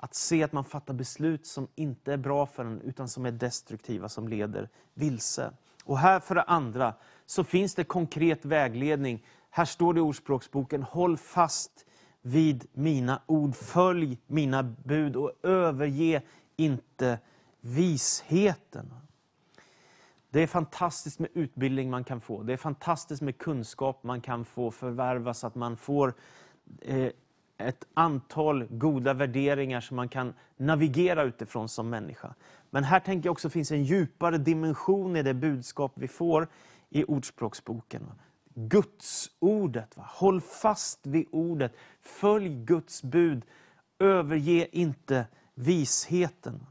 Att 0.03 0.15
se 0.15 0.43
att 0.43 0.51
man 0.51 0.63
fattar 0.63 0.93
beslut 0.93 1.45
som 1.45 1.67
inte 1.75 2.13
är 2.13 2.17
bra 2.17 2.45
för 2.45 2.65
en, 2.65 2.81
utan 2.81 3.09
som 3.09 3.25
är 3.25 3.31
destruktiva, 3.31 4.09
som 4.09 4.27
leder 4.27 4.69
vilse. 4.93 5.51
Och 5.83 5.97
här 5.97 6.19
för 6.19 6.35
det 6.35 6.41
andra, 6.41 6.93
så 7.25 7.43
finns 7.43 7.75
det 7.75 7.83
konkret 7.83 8.45
vägledning. 8.45 9.25
Här 9.49 9.65
står 9.65 9.93
det 9.93 9.97
i 9.97 10.01
Ordspråksboken, 10.01 10.83
håll 10.83 11.17
fast 11.17 11.85
vid 12.21 12.65
mina 12.73 13.21
ord, 13.25 13.55
följ 13.55 14.17
mina 14.27 14.63
bud 14.63 15.15
och 15.15 15.31
överge 15.43 16.21
inte 16.55 17.19
visheten. 17.61 18.93
Det 20.29 20.39
är 20.39 20.47
fantastiskt 20.47 21.19
med 21.19 21.29
utbildning 21.33 21.89
man 21.89 22.03
kan 22.03 22.21
få. 22.21 22.43
Det 22.43 22.53
är 22.53 22.57
fantastiskt 22.57 23.21
med 23.21 23.37
kunskap 23.37 24.03
man 24.03 24.21
kan 24.21 24.45
få 24.45 24.71
förvärva 24.71 25.33
så 25.33 25.47
att 25.47 25.55
man 25.55 25.77
får 25.77 26.13
eh, 26.81 27.11
ett 27.61 27.85
antal 27.93 28.65
goda 28.69 29.13
värderingar 29.13 29.81
som 29.81 29.95
man 29.95 30.09
kan 30.09 30.33
navigera 30.57 31.23
utifrån 31.23 31.69
som 31.69 31.89
människa. 31.89 32.33
Men 32.69 32.83
här 32.83 32.99
tänker 32.99 33.27
jag 33.27 33.31
också 33.31 33.49
finns 33.49 33.71
en 33.71 33.83
djupare 33.83 34.37
dimension 34.37 35.15
i 35.15 35.23
det 35.23 35.33
budskap 35.33 35.91
vi 35.95 36.07
får 36.07 36.47
i 36.89 37.03
Ordspråksboken. 37.03 38.11
Guds 38.53 39.29
ordet. 39.39 39.97
Va? 39.97 40.03
Håll 40.07 40.41
fast 40.41 41.07
vid 41.07 41.27
ordet. 41.31 41.73
Följ 42.01 42.49
Guds 42.49 43.03
bud. 43.03 43.45
Överge 43.99 44.67
inte 44.71 45.25
visheten. 45.55 46.65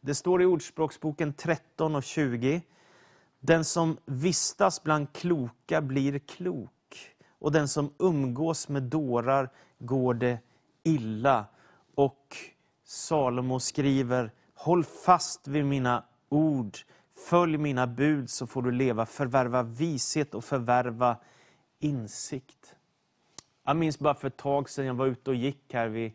Det 0.00 0.14
står 0.14 0.42
i 0.42 0.46
Ordspråksboken 0.46 1.32
13 1.32 1.94
och 1.94 2.04
20. 2.04 2.62
Den 3.40 3.64
som 3.64 3.96
vistas 4.04 4.82
bland 4.82 5.12
kloka 5.12 5.80
blir 5.80 6.18
klok, 6.18 6.70
och 7.38 7.52
den 7.52 7.68
som 7.68 7.92
umgås 7.98 8.68
med 8.68 8.82
dårar 8.82 9.50
går 9.80 10.14
det 10.14 10.38
illa. 10.82 11.44
Och 11.94 12.36
Salomo 12.84 13.60
skriver, 13.60 14.30
håll 14.54 14.84
fast 14.84 15.48
vid 15.48 15.64
mina 15.64 16.04
ord, 16.28 16.78
följ 17.28 17.58
mina 17.58 17.86
bud 17.86 18.30
så 18.30 18.46
får 18.46 18.62
du 18.62 18.70
leva, 18.70 19.06
förvärva 19.06 19.62
vishet 19.62 20.34
och 20.34 20.44
förvärva 20.44 21.16
insikt. 21.78 22.76
Jag 23.64 23.76
minns 23.76 23.98
bara 23.98 24.14
för 24.14 24.28
ett 24.28 24.36
tag 24.36 24.70
sedan 24.70 24.86
jag 24.86 24.94
var 24.94 25.06
ute 25.06 25.30
och 25.30 25.36
gick 25.36 25.74
här 25.74 25.88
vid, 25.88 26.12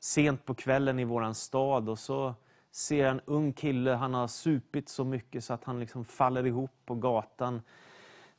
sent 0.00 0.44
på 0.44 0.54
kvällen 0.54 0.98
i 0.98 1.04
våran 1.04 1.34
stad. 1.34 1.88
Och 1.88 1.98
så 1.98 2.34
ser 2.70 3.06
en 3.06 3.20
ung 3.24 3.52
kille, 3.52 3.90
han 3.90 4.14
har 4.14 4.28
supit 4.28 4.88
så 4.88 5.04
mycket 5.04 5.44
så 5.44 5.54
att 5.54 5.64
han 5.64 5.80
liksom 5.80 6.04
faller 6.04 6.46
ihop 6.46 6.72
på 6.86 6.94
gatan 6.94 7.62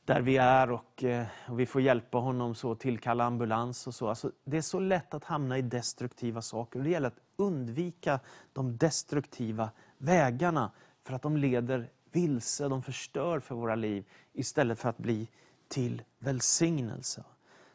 där 0.04 0.20
vi 0.20 0.36
är 0.36 0.70
och, 0.70 1.04
eh, 1.04 1.26
och 1.48 1.60
vi 1.60 1.66
får 1.66 1.80
hjälpa 1.80 2.18
honom 2.18 2.54
så 2.54 2.74
tillkalla 2.74 3.24
ambulans 3.24 3.86
och 3.86 3.94
så. 3.94 4.08
Alltså, 4.08 4.30
det 4.44 4.56
är 4.56 4.62
så 4.62 4.80
lätt 4.80 5.14
att 5.14 5.24
hamna 5.24 5.58
i 5.58 5.62
destruktiva 5.62 6.42
saker 6.42 6.78
och 6.78 6.84
det 6.84 6.90
gäller 6.90 7.08
att 7.08 7.20
undvika 7.36 8.20
de 8.52 8.76
destruktiva 8.76 9.70
vägarna 9.98 10.70
för 11.04 11.14
att 11.14 11.22
de 11.22 11.36
leder 11.36 11.90
vilse, 12.12 12.68
de 12.68 12.82
förstör 12.82 13.40
för 13.40 13.54
våra 13.54 13.74
liv 13.74 14.04
istället 14.32 14.78
för 14.78 14.88
att 14.88 14.98
bli 14.98 15.28
till 15.68 16.02
välsignelse. 16.18 17.24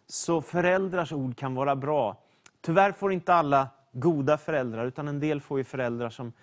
Så 0.08 0.42
föräldrars 0.42 1.12
ord 1.12 1.38
kan 1.38 1.56
vara 1.56 1.76
bra. 1.76 2.18
Tyvärr 2.62 2.92
får 2.92 3.14
inte 3.14 3.34
alla 3.34 3.68
goda 3.92 4.38
föräldrar, 4.38 4.86
utan 4.86 5.08
en 5.08 5.20
del 5.20 5.42
får 5.42 5.58
ju 5.58 5.64
föräldrar 5.64 6.10
som, 6.10 6.34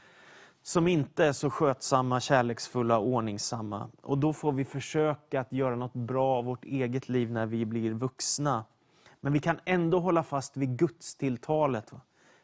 som 0.63 0.89
inte 0.89 1.25
är 1.25 1.33
så 1.33 1.51
skötsamma, 1.51 2.21
kärleksfulla 2.21 2.99
och 2.99 3.07
ordningsamma. 3.07 3.89
Och 4.03 4.19
då 4.19 4.33
får 4.33 4.53
vi 4.53 4.65
försöka 4.65 5.41
att 5.41 5.53
göra 5.53 5.77
något 5.77 5.95
bra 5.95 6.37
av 6.37 6.45
vårt 6.45 6.65
eget 6.65 7.09
liv 7.09 7.31
när 7.31 7.47
vi 7.47 7.65
blir 7.65 7.91
vuxna. 7.91 8.65
Men 9.21 9.33
vi 9.33 9.41
kan 9.41 9.61
ändå 9.65 9.99
hålla 10.01 10.23
fast 10.23 10.57
vid 10.57 10.79
Guds 10.79 11.15
tilltalet. 11.15 11.93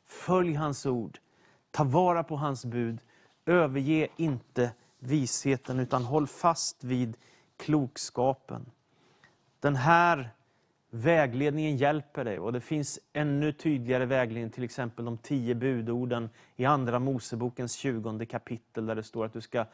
Följ 0.06 0.54
hans 0.54 0.86
ord, 0.86 1.18
ta 1.70 1.84
vara 1.84 2.24
på 2.24 2.36
hans 2.36 2.64
bud, 2.64 3.00
överge 3.46 4.08
inte 4.16 4.70
visheten 4.98 5.80
utan 5.80 6.04
håll 6.04 6.26
fast 6.26 6.84
vid 6.84 7.16
klokskapen. 7.56 8.70
Den 9.60 9.76
här 9.76 10.30
Vägledningen 10.90 11.76
hjälper 11.76 12.24
dig 12.24 12.38
och 12.38 12.52
det 12.52 12.60
finns 12.60 13.00
ännu 13.12 13.52
tydligare 13.52 14.06
vägledning, 14.06 14.50
till 14.50 14.64
exempel 14.64 15.04
de 15.04 15.18
tio 15.18 15.54
budorden 15.54 16.30
i 16.56 16.64
Andra 16.64 16.98
Mosebokens 16.98 17.72
20 17.74 18.26
kapitel 18.26 18.86
där 18.86 18.94
det 18.94 19.02
står 19.02 19.24
att 19.24 19.32
du 19.32 19.40
ska 19.40 19.66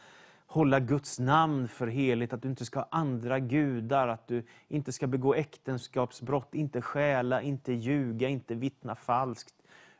hålla 0.46 0.80
Guds 0.80 1.18
namn 1.18 1.68
för 1.68 1.86
heligt, 1.86 2.32
att 2.32 2.42
du 2.42 2.48
inte 2.48 2.64
ska 2.64 2.78
ha 2.78 2.88
andra 2.90 3.38
gudar, 3.38 4.08
att 4.08 4.28
du 4.28 4.42
inte 4.68 4.92
ska 4.92 5.06
begå 5.06 5.34
äktenskapsbrott, 5.34 6.54
inte 6.54 6.82
stjäla, 6.82 7.42
inte 7.42 7.72
ljuga, 7.72 8.28
inte 8.28 8.54
vittna 8.54 8.94
falskt. 8.94 9.54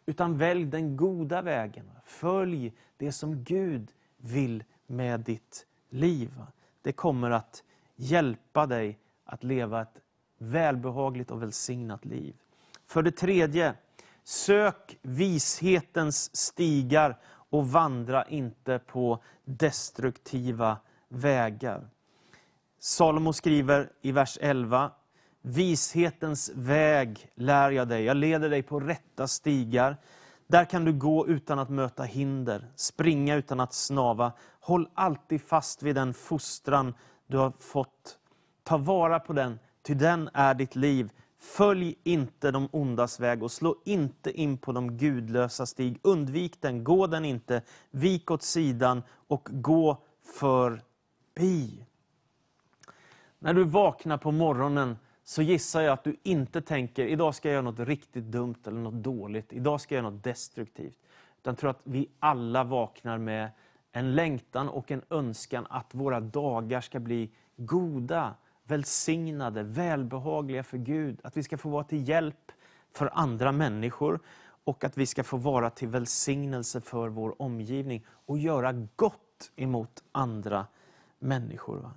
Utan 0.07 0.39
välj 0.39 0.65
den 0.65 0.97
goda 0.97 1.43
vägen. 1.43 1.91
Följ 2.05 2.73
det 2.97 3.13
som 3.13 3.45
Gud 3.45 3.93
vill 4.17 4.65
med 4.87 5.21
ditt 5.21 5.67
liv. 5.89 6.31
Det 6.83 6.93
kommer 6.93 7.31
att 7.31 7.63
hjälpa 7.97 8.67
dig 8.67 8.99
att 9.25 9.45
leva 9.45 9.83
ett 9.83 10.04
välbehagligt 10.39 11.31
och 11.31 11.43
välsignat 11.43 12.05
liv. 12.05 12.35
För 12.87 13.03
det 13.03 13.11
tredje, 13.11 13.75
sök 14.25 14.99
vishetens 15.03 16.37
stigar 16.37 17.19
och 17.51 17.69
vandra 17.69 18.25
inte 18.25 18.79
på 18.79 19.23
destruktiva 19.45 20.77
vägar. 21.09 21.89
Salomo 22.79 23.33
skriver 23.33 23.93
i 24.03 24.13
vers 24.13 24.39
11, 24.41 24.91
Vishetens 25.47 26.51
väg 26.55 27.31
lär 27.35 27.71
jag 27.71 27.89
dig, 27.89 28.05
jag 28.05 28.17
leder 28.17 28.51
dig 28.51 28.63
på 28.63 28.81
rätta 28.81 29.29
stigar. 29.29 29.97
Där 30.47 30.65
kan 30.65 30.85
du 30.85 30.93
gå 30.93 31.27
utan 31.29 31.59
att 31.59 31.71
möta 31.71 32.03
hinder, 32.03 32.67
springa 32.77 33.35
utan 33.35 33.61
att 33.61 33.73
snava. 33.73 34.33
Håll 34.61 34.89
alltid 34.95 35.43
fast 35.43 35.83
vid 35.83 35.95
den 35.95 36.15
fostran 36.15 36.95
du 37.27 37.37
har 37.37 37.53
fått. 37.59 38.19
Ta 38.63 38.77
vara 38.77 39.21
på 39.21 39.33
den, 39.33 39.59
Ty 39.87 39.95
den 39.95 40.31
är 40.33 40.55
ditt 40.55 40.77
liv. 40.77 41.11
Följ 41.39 41.95
inte 42.03 42.51
de 42.51 42.69
ondas 42.73 43.21
väg 43.21 43.43
och 43.43 43.53
slå 43.53 43.77
inte 43.85 44.41
in 44.41 44.59
på 44.59 44.73
de 44.73 44.97
gudlösa 44.97 45.67
stig. 45.67 45.99
Undvik 46.03 46.61
den, 46.61 46.85
gå 46.85 47.07
den 47.07 47.25
inte, 47.25 47.63
vik 47.91 48.31
åt 48.31 48.43
sidan 48.43 49.03
och 49.09 49.49
gå 49.53 49.99
förbi. 50.39 51.87
När 53.39 53.55
du 53.55 53.65
vaknar 53.65 54.19
på 54.19 54.33
morgonen 54.33 54.97
så 55.25 55.43
gissar 55.43 55.81
jag 55.81 55.93
att 55.93 56.05
du 56.05 56.17
inte 56.23 56.61
tänker, 56.63 57.07
idag 57.07 57.35
ska 57.35 57.49
jag 57.49 57.53
göra 57.53 57.63
något 57.63 57.89
riktigt 57.89 58.25
dumt 58.25 58.59
eller 58.67 58.81
något 58.81 59.05
dåligt, 59.05 59.53
idag 59.53 59.81
ska 59.81 59.95
jag 59.95 60.03
göra 60.03 60.11
något 60.11 60.25
destruktivt. 60.25 60.99
Utan 61.39 61.57
tror 61.57 61.71
att 61.71 61.81
vi 61.85 62.09
alla 62.19 62.65
vaknar 62.65 63.19
med 63.19 63.51
en 63.93 64.15
längtan 64.15 64.69
och 64.69 64.91
en 64.91 65.03
önskan 65.11 65.67
att 65.71 65.95
våra 65.95 66.21
dagar 66.21 66.81
ska 66.81 67.01
bli 67.01 67.31
goda, 67.57 68.35
välsignade, 68.65 69.63
välbehagliga 69.63 70.63
för 70.63 70.79
Gud. 70.79 71.21
Att 71.23 71.37
vi 71.37 71.43
ska 71.43 71.59
få 71.59 71.69
vara 71.69 71.85
till 71.85 72.09
hjälp 72.09 72.53
för 72.93 73.11
andra 73.13 73.53
människor 73.53 74.21
och 74.65 74.85
att 74.85 74.99
vi 74.99 75.07
ska 75.07 75.25
få 75.25 75.37
vara 75.37 75.71
till 75.71 75.89
välsignelse 75.89 76.81
för 76.81 77.09
vår 77.09 77.43
omgivning 77.43 78.07
och 78.09 78.39
göra 78.39 78.73
gott 78.97 79.53
emot 79.57 80.03
andra 80.13 80.67
människor. 81.19 81.91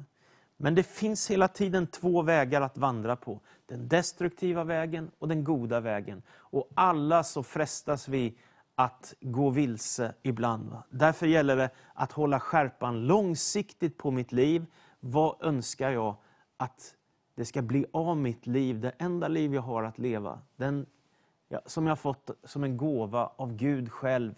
Men 0.57 0.75
det 0.75 0.83
finns 0.83 1.31
hela 1.31 1.47
tiden 1.47 1.87
två 1.87 2.21
vägar 2.21 2.61
att 2.61 2.77
vandra 2.77 3.15
på. 3.15 3.39
Den 3.65 3.87
destruktiva 3.87 4.63
vägen 4.63 5.11
och 5.19 5.27
den 5.27 5.43
goda 5.43 5.79
vägen. 5.79 6.21
Och 6.29 6.69
alla 6.73 7.23
så 7.23 7.43
frestas 7.43 8.07
vi 8.07 8.37
att 8.75 9.13
gå 9.21 9.49
vilse 9.49 10.13
ibland. 10.23 10.75
Därför 10.89 11.27
gäller 11.27 11.55
det 11.55 11.69
att 11.93 12.11
hålla 12.11 12.39
skärpan 12.39 13.07
långsiktigt 13.07 13.97
på 13.97 14.11
mitt 14.11 14.31
liv. 14.31 14.65
Vad 14.99 15.35
önskar 15.41 15.91
jag 15.91 16.15
att 16.57 16.95
det 17.35 17.45
ska 17.45 17.61
bli 17.61 17.85
av 17.93 18.17
mitt 18.17 18.47
liv, 18.47 18.79
det 18.79 18.91
enda 18.97 19.27
liv 19.27 19.53
jag 19.53 19.61
har 19.61 19.83
att 19.83 19.97
leva. 19.97 20.39
Den, 20.55 20.85
som 21.65 21.85
jag 21.85 21.91
har 21.91 21.95
fått 21.95 22.29
som 22.43 22.63
en 22.63 22.77
gåva 22.77 23.31
av 23.35 23.55
Gud 23.55 23.91
själv, 23.91 24.35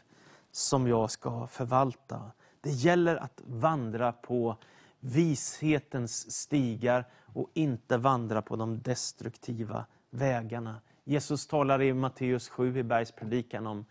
som 0.52 0.88
jag 0.88 1.12
ska 1.12 1.48
förvalta. 1.48 2.32
Det 2.62 2.70
gäller 2.70 3.16
att 3.16 3.42
vandra 3.46 4.12
på 4.12 4.56
vishetens 5.00 6.32
stigar 6.32 7.06
och 7.26 7.50
inte 7.54 7.98
vandra 7.98 8.42
på 8.42 8.56
de 8.56 8.82
destruktiva 8.82 9.86
vägarna. 10.10 10.82
Jesus 11.04 11.48
talar 11.48 11.82
i 11.82 11.94
Matteus 11.94 12.50
7 12.50 12.78
i 12.78 12.84
bergspredikan 12.84 13.68
om, 13.68 13.86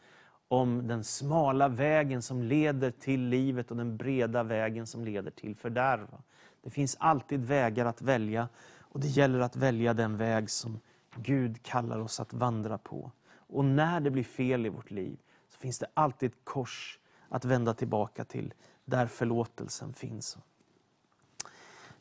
om 0.49 0.87
den 0.87 1.05
smala 1.05 1.69
vägen 1.69 2.23
som 2.23 2.43
leder 2.43 2.91
till 2.91 3.21
livet 3.21 3.71
och 3.71 3.77
den 3.77 3.97
breda 3.97 4.43
vägen 4.43 4.87
som 4.87 5.05
leder 5.05 5.31
till 5.31 5.57
fördärv. 5.57 6.09
Det 6.69 6.73
finns 6.73 6.97
alltid 7.01 7.45
vägar 7.45 7.87
att 7.87 8.03
välja 8.03 8.49
och 8.81 9.01
det 9.01 9.07
gäller 9.07 9.41
att 9.41 9.57
välja 9.57 9.95
den 9.95 10.17
väg 10.17 10.51
som 10.51 10.81
Gud 11.17 11.63
kallar 11.63 11.99
oss 11.99 12.21
att 12.21 12.33
vandra 12.33 12.79
på. 12.79 13.11
Och 13.31 13.65
när 13.65 14.01
det 14.01 14.11
blir 14.11 14.25
fel 14.25 14.67
i 14.67 14.69
vårt 14.69 14.91
liv 14.91 15.19
så 15.49 15.59
finns 15.59 15.79
det 15.79 15.87
alltid 15.95 16.31
ett 16.31 16.39
kors 16.45 16.99
att 17.29 17.45
vända 17.45 17.75
tillbaka 17.75 18.25
till, 18.25 18.55
där 18.85 19.07
förlåtelsen 19.07 19.93
finns. 19.93 20.39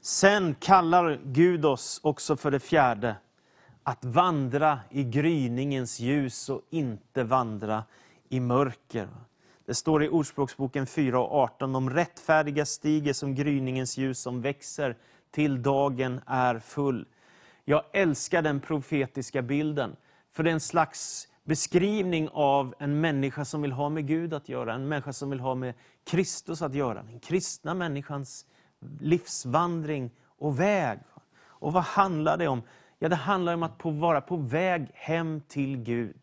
Sen 0.01 0.55
kallar 0.59 1.19
Gud 1.23 1.65
oss 1.65 1.99
också 2.03 2.35
för 2.35 2.51
det 2.51 2.59
fjärde, 2.59 3.15
att 3.83 4.05
vandra 4.05 4.79
i 4.89 5.03
gryningens 5.03 5.99
ljus 5.99 6.49
och 6.49 6.61
inte 6.69 7.23
vandra 7.23 7.83
i 8.29 8.39
mörker. 8.39 9.07
Det 9.67 9.75
står 9.75 10.03
i 10.03 10.09
Ordspråksboken 10.09 10.87
4 10.87 11.19
och 11.19 11.31
18, 11.31 11.73
de 11.73 11.89
rättfärdiga 11.89 12.65
stiger 12.65 13.13
som 13.13 13.35
gryningens 13.35 13.97
ljus 13.97 14.19
som 14.19 14.41
växer 14.41 14.95
till 15.31 15.61
dagen 15.61 16.21
är 16.25 16.59
full. 16.59 17.05
Jag 17.65 17.83
älskar 17.93 18.41
den 18.41 18.59
profetiska 18.59 19.41
bilden, 19.41 19.95
för 20.31 20.43
det 20.43 20.49
är 20.49 20.53
en 20.53 20.59
slags 20.59 21.27
beskrivning 21.43 22.29
av 22.33 22.75
en 22.79 23.01
människa 23.01 23.45
som 23.45 23.61
vill 23.61 23.71
ha 23.71 23.89
med 23.89 24.07
Gud 24.07 24.33
att 24.33 24.49
göra, 24.49 24.73
en 24.73 24.87
människa 24.87 25.13
som 25.13 25.29
vill 25.29 25.39
ha 25.39 25.55
med 25.55 25.73
Kristus 26.03 26.61
att 26.61 26.73
göra. 26.73 27.03
Den 27.03 27.19
kristna 27.19 27.73
människans 27.73 28.45
livsvandring 28.99 30.11
och 30.25 30.59
väg. 30.59 30.99
Och 31.39 31.73
vad 31.73 31.83
handlar 31.83 32.37
det 32.37 32.47
om? 32.47 32.61
Ja, 32.99 33.09
det 33.09 33.15
handlar 33.15 33.53
om 33.53 33.63
att 33.63 33.81
vara 33.83 34.21
på 34.21 34.37
väg 34.37 34.87
hem 34.93 35.41
till 35.47 35.77
Gud. 35.77 36.19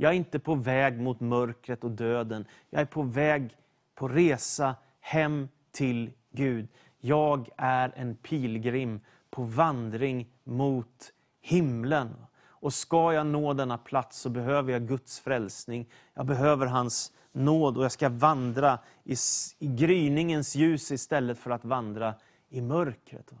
Jag 0.00 0.12
är 0.12 0.16
inte 0.16 0.38
på 0.38 0.54
väg 0.54 1.00
mot 1.00 1.20
mörkret 1.20 1.84
och 1.84 1.90
döden. 1.90 2.44
Jag 2.70 2.80
är 2.80 2.86
på 2.86 3.02
väg 3.02 3.56
på 3.94 4.08
resa 4.08 4.74
hem 5.00 5.48
till 5.72 6.10
Gud. 6.32 6.68
Jag 7.00 7.48
är 7.56 7.92
en 7.96 8.16
pilgrim 8.16 9.00
på 9.30 9.42
vandring 9.42 10.28
mot 10.44 11.12
himlen. 11.40 12.14
Och 12.46 12.74
ska 12.74 13.12
jag 13.12 13.26
nå 13.26 13.52
denna 13.52 13.78
plats 13.78 14.20
så 14.20 14.30
behöver 14.30 14.72
jag 14.72 14.88
Guds 14.88 15.20
frälsning. 15.20 15.88
Jag 16.14 16.26
behöver 16.26 16.66
hans 16.66 17.12
nåd 17.32 17.76
och 17.76 17.84
jag 17.84 17.92
ska 17.92 18.08
vandra 18.08 18.78
i, 19.04 19.14
i 19.58 19.66
gryningens 19.66 20.56
ljus 20.56 20.92
istället 20.92 21.38
för 21.38 21.50
att 21.50 21.64
vandra 21.64 22.14
i 22.48 22.60
mörkret. 22.60 23.32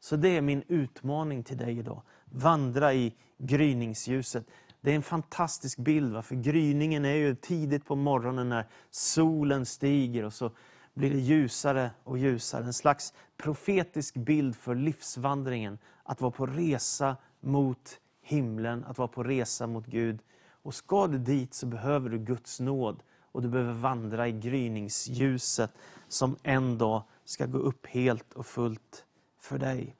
Så 0.00 0.16
det 0.16 0.28
är 0.28 0.40
min 0.40 0.62
utmaning 0.68 1.42
till 1.42 1.56
dig 1.56 1.78
idag. 1.78 2.02
Vandra 2.24 2.94
i 2.94 3.14
gryningsljuset. 3.38 4.46
Det 4.80 4.90
är 4.90 4.96
en 4.96 5.02
fantastisk 5.02 5.78
bild, 5.78 6.12
va? 6.12 6.22
för 6.22 6.34
gryningen 6.34 7.04
är 7.04 7.14
ju 7.14 7.34
tidigt 7.34 7.86
på 7.86 7.96
morgonen 7.96 8.48
när 8.48 8.66
solen 8.90 9.66
stiger 9.66 10.24
och 10.24 10.32
så 10.32 10.50
blir 10.94 11.10
det 11.10 11.20
ljusare 11.20 11.90
och 12.04 12.18
ljusare. 12.18 12.64
En 12.64 12.72
slags 12.72 13.14
profetisk 13.36 14.14
bild 14.14 14.56
för 14.56 14.74
livsvandringen. 14.74 15.78
Att 16.02 16.20
vara 16.20 16.30
på 16.30 16.46
resa 16.46 17.16
mot 17.40 18.00
himlen, 18.22 18.84
att 18.84 18.98
vara 18.98 19.08
på 19.08 19.22
resa 19.22 19.66
mot 19.66 19.86
Gud. 19.86 20.18
Och 20.62 20.74
ska 20.74 21.06
du 21.06 21.18
dit 21.18 21.54
så 21.54 21.66
behöver 21.66 22.10
du 22.10 22.18
Guds 22.18 22.60
nåd 22.60 23.02
och 23.32 23.42
du 23.42 23.48
behöver 23.48 23.72
vandra 23.72 24.28
i 24.28 24.32
gryningsljuset 24.32 25.70
som 26.08 26.36
en 26.42 26.78
dag 26.78 27.02
ska 27.24 27.46
gå 27.46 27.58
upp 27.58 27.86
helt 27.86 28.32
och 28.32 28.46
fullt 28.46 29.04
för 29.38 29.58
dig. 29.58 29.96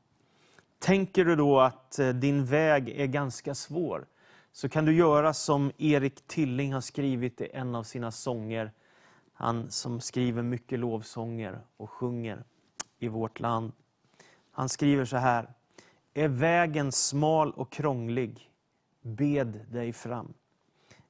Tänker 0.78 1.24
du 1.24 1.36
då 1.36 1.60
att 1.60 1.98
eh, 1.98 2.08
din 2.08 2.44
väg 2.44 2.88
är 2.88 3.06
ganska 3.06 3.54
svår, 3.54 4.06
så 4.60 4.68
kan 4.68 4.84
du 4.84 4.94
göra 4.94 5.34
som 5.34 5.72
Erik 5.78 6.26
Tilling 6.26 6.72
har 6.72 6.80
skrivit 6.80 7.40
i 7.40 7.48
en 7.52 7.74
av 7.74 7.82
sina 7.82 8.10
sånger. 8.10 8.72
Han 9.32 9.70
som 9.70 10.00
skriver 10.00 10.42
mycket 10.42 10.78
lovsånger 10.78 11.60
och 11.76 11.90
sjunger 11.90 12.44
i 12.98 13.08
vårt 13.08 13.40
land. 13.40 13.72
Han 14.50 14.68
skriver 14.68 15.04
så 15.04 15.16
här. 15.16 15.48
Är 16.14 16.28
vägen 16.28 16.92
smal 16.92 17.52
och 17.52 17.72
krånglig, 17.72 18.50
bed 19.02 19.66
dig 19.70 19.92
fram. 19.92 20.34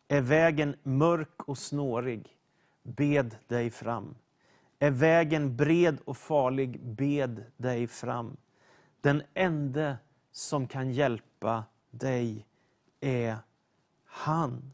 Är 0.09 0.21
vägen 0.21 0.77
mörk 0.83 1.43
och 1.49 1.59
snårig, 1.59 2.37
bed 2.83 3.37
dig 3.49 3.71
fram. 3.71 4.15
Är 4.79 4.91
vägen 4.91 5.57
bred 5.57 5.99
och 6.05 6.17
farlig, 6.17 6.81
bed 6.81 7.45
dig 7.57 7.87
fram. 7.87 8.37
Den 9.01 9.23
ende 9.35 9.97
som 10.33 10.67
kan 10.67 10.93
hjälpa 10.93 11.65
dig 11.91 12.47
är 13.01 13.37
han. 14.05 14.73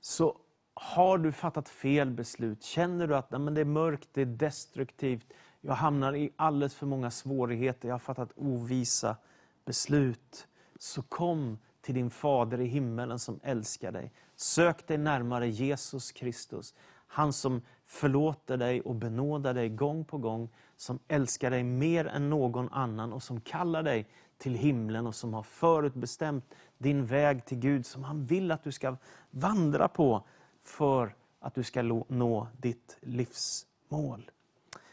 Så 0.00 0.38
har 0.74 1.18
du 1.18 1.32
fattat 1.32 1.68
fel 1.68 2.10
beslut, 2.10 2.62
känner 2.62 3.06
du 3.06 3.16
att 3.16 3.30
nej, 3.30 3.40
men 3.40 3.54
det 3.54 3.60
är 3.60 3.64
mörkt, 3.64 4.08
det 4.12 4.22
är 4.22 4.26
destruktivt, 4.26 5.26
jag 5.60 5.74
hamnar 5.74 6.14
i 6.16 6.30
alldeles 6.36 6.74
för 6.74 6.86
många 6.86 7.10
svårigheter, 7.10 7.88
jag 7.88 7.94
har 7.94 7.98
fattat 7.98 8.32
ovisa 8.36 9.16
beslut. 9.64 10.46
Så 10.78 11.02
kom 11.02 11.58
till 11.80 11.94
din 11.94 12.10
fader 12.10 12.60
i 12.60 12.66
himmelen 12.66 13.18
som 13.18 13.40
älskar 13.42 13.92
dig. 13.92 14.12
Sök 14.36 14.86
dig 14.86 14.98
närmare 14.98 15.48
Jesus 15.48 16.12
Kristus. 16.12 16.74
Han 17.06 17.32
som 17.32 17.62
förlåter 17.86 18.56
dig 18.56 18.80
och 18.80 18.94
benådar 18.94 19.54
dig 19.54 19.68
gång 19.68 20.04
på 20.04 20.18
gång, 20.18 20.48
som 20.76 20.98
älskar 21.08 21.50
dig 21.50 21.64
mer 21.64 22.06
än 22.06 22.30
någon 22.30 22.68
annan 22.72 23.12
och 23.12 23.22
som 23.22 23.40
kallar 23.40 23.82
dig 23.82 24.08
till 24.38 24.54
himlen 24.54 25.06
och 25.06 25.14
som 25.14 25.34
har 25.34 25.42
förutbestämt 25.42 26.54
din 26.78 27.06
väg 27.06 27.44
till 27.44 27.58
Gud, 27.58 27.86
som 27.86 28.04
han 28.04 28.26
vill 28.26 28.50
att 28.50 28.64
du 28.64 28.72
ska 28.72 28.96
vandra 29.30 29.88
på 29.88 30.22
för 30.62 31.14
att 31.40 31.54
du 31.54 31.62
ska 31.62 31.82
nå 32.08 32.48
ditt 32.56 32.96
livsmål. 33.00 34.30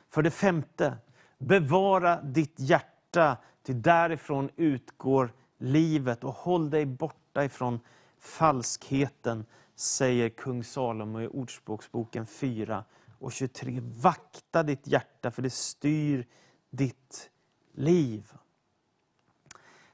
För 0.10 0.22
det 0.22 0.32
femte, 0.32 0.98
bevara 1.38 2.22
ditt 2.22 2.60
hjärta, 2.60 3.38
till 3.64 3.82
därifrån 3.82 4.50
utgår 4.56 5.34
livet 5.58 6.24
och 6.24 6.34
håll 6.34 6.70
dig 6.70 6.86
borta 6.86 7.46
ifrån 7.46 7.80
falskheten, 8.20 9.46
säger 9.76 10.30
kung 10.30 10.64
Salomo 10.64 11.22
i 11.22 11.28
Ordspråksboken 11.28 12.26
4 12.26 12.84
och 13.20 13.32
23. 13.32 13.80
Vakta 13.82 14.64
ditt 14.64 14.88
hjärta, 14.88 15.32
för 15.32 15.42
det 15.42 15.50
styr 15.50 16.28
ditt 16.70 17.30
liv. 17.74 18.34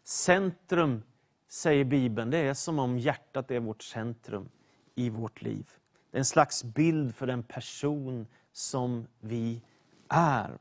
Centrum, 0.07 1.03
säger 1.47 1.85
Bibeln, 1.85 2.29
det 2.29 2.37
är 2.37 2.53
som 2.53 2.79
om 2.79 2.99
hjärtat 2.99 3.51
är 3.51 3.59
vårt 3.59 3.83
centrum 3.83 4.49
i 4.95 5.09
vårt 5.09 5.41
liv. 5.41 5.71
Det 6.11 6.17
är 6.17 6.19
en 6.19 6.25
slags 6.25 6.63
bild 6.63 7.15
för 7.15 7.27
den 7.27 7.43
person 7.43 8.27
som 8.51 9.07
vi 9.19 9.61
är. 10.07 10.57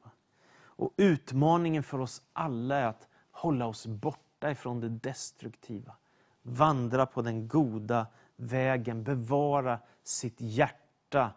Och 0.57 0.93
Utmaningen 0.97 1.83
för 1.83 2.01
oss 2.01 2.23
alla 2.33 2.77
är 2.77 2.87
att 2.87 3.09
hålla 3.31 3.67
oss 3.67 3.87
borta 3.87 4.51
ifrån 4.51 4.81
det 4.81 4.89
destruktiva. 4.89 5.97
Vandra 6.43 7.07
på 7.07 7.23
den 7.23 7.49
goda 7.49 8.07
vägen, 8.37 9.05
bevara 9.05 9.79
sitt 10.03 10.41
hjärta 10.41 11.31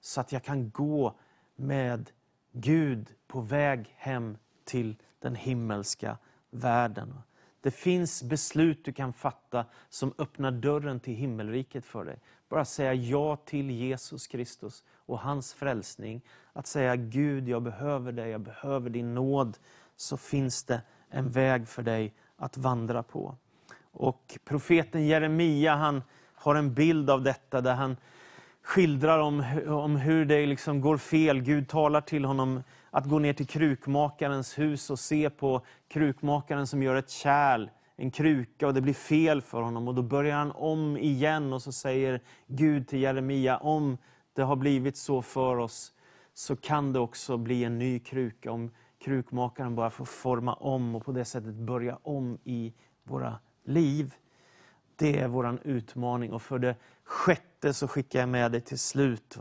så 0.00 0.20
att 0.20 0.32
jag 0.32 0.42
kan 0.42 0.70
gå 0.70 1.14
med 1.56 2.10
Gud 2.52 3.14
på 3.26 3.40
väg 3.40 3.94
hem 3.96 4.36
till 4.64 4.96
den 5.18 5.34
himmelska 5.34 6.18
världen. 6.50 7.14
Det 7.64 7.70
finns 7.70 8.22
beslut 8.22 8.84
du 8.84 8.92
kan 8.92 9.12
fatta 9.12 9.64
som 9.88 10.14
öppnar 10.18 10.50
dörren 10.50 11.00
till 11.00 11.14
himmelriket 11.14 11.84
för 11.84 12.04
dig. 12.04 12.18
Bara 12.48 12.64
säga 12.64 12.94
ja 12.94 13.36
till 13.36 13.70
Jesus 13.70 14.26
Kristus 14.26 14.84
och 15.06 15.18
hans 15.18 15.54
frälsning. 15.54 16.20
Att 16.52 16.66
säga 16.66 16.96
Gud, 16.96 17.48
jag 17.48 17.62
behöver 17.62 18.12
dig, 18.12 18.30
jag 18.30 18.40
behöver 18.40 18.90
din 18.90 19.14
nåd. 19.14 19.58
Så 19.96 20.16
finns 20.16 20.64
det 20.64 20.80
en 21.08 21.30
väg 21.30 21.68
för 21.68 21.82
dig 21.82 22.14
att 22.36 22.56
vandra 22.56 23.02
på. 23.02 23.36
Och 23.92 24.38
profeten 24.44 25.06
Jeremia 25.06 25.74
han 25.74 26.02
har 26.34 26.54
en 26.54 26.74
bild 26.74 27.10
av 27.10 27.22
detta 27.22 27.60
där 27.60 27.74
han 27.74 27.96
skildrar 28.62 29.18
om, 29.18 29.44
om 29.66 29.96
hur 29.96 30.24
det 30.24 30.46
liksom 30.46 30.80
går 30.80 30.96
fel. 30.96 31.40
Gud 31.40 31.68
talar 31.68 32.00
till 32.00 32.24
honom 32.24 32.62
att 32.94 33.06
gå 33.06 33.18
ner 33.18 33.32
till 33.32 33.46
krukmakarens 33.46 34.58
hus 34.58 34.90
och 34.90 34.98
se 34.98 35.30
på 35.30 35.64
krukmakaren 35.88 36.66
som 36.66 36.82
gör 36.82 36.94
ett 36.94 37.10
kärl, 37.10 37.70
en 37.96 38.10
kruka, 38.10 38.66
och 38.66 38.74
det 38.74 38.80
blir 38.80 38.94
fel 38.94 39.42
för 39.42 39.62
honom. 39.62 39.88
Och 39.88 39.94
Då 39.94 40.02
börjar 40.02 40.36
han 40.36 40.50
om 40.50 40.96
igen 40.96 41.52
och 41.52 41.62
så 41.62 41.72
säger 41.72 42.20
Gud 42.46 42.88
till 42.88 43.00
Jeremia, 43.00 43.56
om 43.56 43.98
det 44.32 44.42
har 44.42 44.56
blivit 44.56 44.96
så 44.96 45.22
för 45.22 45.56
oss, 45.56 45.92
så 46.34 46.56
kan 46.56 46.92
det 46.92 46.98
också 46.98 47.36
bli 47.36 47.64
en 47.64 47.78
ny 47.78 47.98
kruka. 47.98 48.52
Om 48.52 48.70
krukmakaren 49.04 49.74
bara 49.74 49.90
får 49.90 50.04
forma 50.04 50.54
om 50.54 50.94
och 50.94 51.04
på 51.04 51.12
det 51.12 51.24
sättet 51.24 51.54
börja 51.54 51.98
om 52.02 52.38
i 52.44 52.74
våra 53.02 53.38
liv. 53.64 54.14
Det 54.96 55.18
är 55.20 55.28
vår 55.28 55.58
utmaning. 55.64 56.32
Och 56.32 56.42
för 56.42 56.58
det 56.58 56.76
sjätte 57.04 57.74
så 57.74 57.88
skickar 57.88 58.20
jag 58.20 58.28
med 58.28 58.52
dig 58.52 58.60
till 58.60 58.78
slut. 58.78 59.38